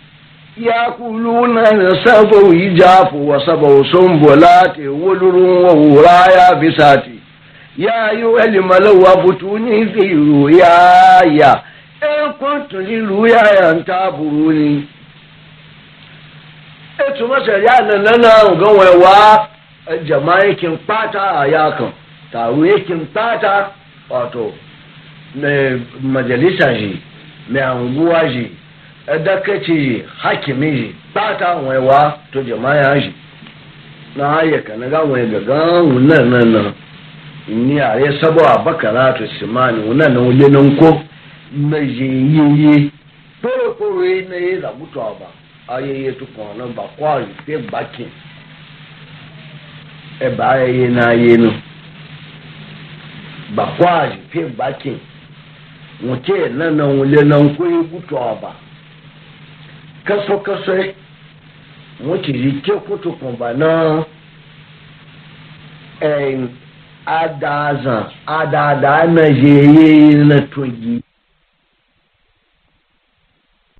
ya 0.57 0.75
يأكلون 0.75 1.57
السبو 1.57 2.51
يجاف 2.51 3.13
وسبو 3.13 3.83
سنبلات 3.83 4.77
ya 4.77 4.91
ya 6.35 6.53
بساتي 6.53 7.15
يا 7.77 8.09
أيها 8.09 8.43
الملو 8.43 9.05
ya 10.49 10.53
ya 10.57 11.23
ya 11.31 11.63
إن 12.03 12.31
كنت 12.41 12.73
ya 12.73 13.47
ya 13.47 13.73
تعبروني 13.87 14.83
ètò 17.07 17.25
mọ́sẹ̀lẹ́ 17.27 17.63
ya 17.65 17.75
nánà 18.03 18.29
ọ̀gán 18.49 18.75
wọn 18.77 18.93
wá 19.03 19.11
jama 20.07 20.35
yake 20.47 20.67
pátá 20.87 21.21
àyà 21.43 21.63
kan 21.77 21.91
tàwọn 22.31 22.65
yake 22.67 22.93
pátá 23.13 23.53
ọ̀tọ̀ 24.21 24.49
mẹ 25.41 25.53
majalisa 26.13 26.67
yìí 26.77 26.99
mai 27.49 27.63
àwùgbọ́wá 27.69 28.19
yìí 28.33 28.49
edakaci 29.07 30.03
hakimi 30.17 30.95
bata 31.15 31.55
waiwa 31.55 32.19
to 32.33 32.43
jama'a 32.43 33.01
shi 33.01 33.13
na 34.15 34.27
hayyaka 34.29 34.75
na 34.77 34.87
gawai 34.89 35.25
ga 35.27 35.39
gawun 35.39 36.07
nan 36.07 36.29
nan 36.29 36.49
nan 36.53 36.73
ni 37.47 37.79
a 37.79 37.95
ya 37.99 38.13
sabo 38.21 38.41
a 38.45 38.57
bakara 38.65 39.13
to 39.17 39.27
simani 39.39 39.79
wunan 39.87 40.13
nan 40.13 40.23
wule 40.25 40.47
nan 40.49 40.77
ko 40.77 41.01
na 41.51 41.77
yiyi 41.77 42.91
pere 43.41 43.69
kore 43.77 44.21
na 44.29 44.35
yi 44.35 44.59
zabutu 44.61 45.01
a 45.01 45.13
ba 45.19 45.27
ayẹyẹ 45.77 46.11
tó 46.19 46.25
kàn 46.35 46.45
ọ́nà 46.51 46.73
bá 46.75 46.83
kọ́ 46.97 47.07
àrùté 47.17 47.53
gbàkín 47.67 48.09
ẹ 50.25 50.29
bá 50.37 50.45
ayẹyẹ 50.51 50.89
náà 50.95 51.13
yé 51.21 51.37
nu 51.37 51.51
bá 53.55 53.63
kọ́ 53.77 53.91
àrùté 54.01 54.39
gbàkín 54.55 54.97
wọn 56.05 56.17
tiẹ̀ 56.25 56.49
náà 56.57 56.69
náà 56.77 56.85
wọn 56.97 57.07
na 57.13 57.21
náà 57.29 57.41
ń 57.45 57.49
kó 57.55 57.63
ewu 57.77 57.99
tó 58.09 58.15
ọba. 58.33 58.51
kɛsɛkɛsɛ 60.05 60.75
wotiri 62.07 62.51
tse 62.63 62.73
koto 62.85 63.09
kɔnba 63.19 63.47
na 63.61 63.69
ɛɛ 66.09 66.47
adaaza 67.21 67.97
adaadaa 68.39 69.03
na 69.15 69.23
yeye 69.41 70.17
na 70.29 70.37
tɔnyi. 70.53 70.93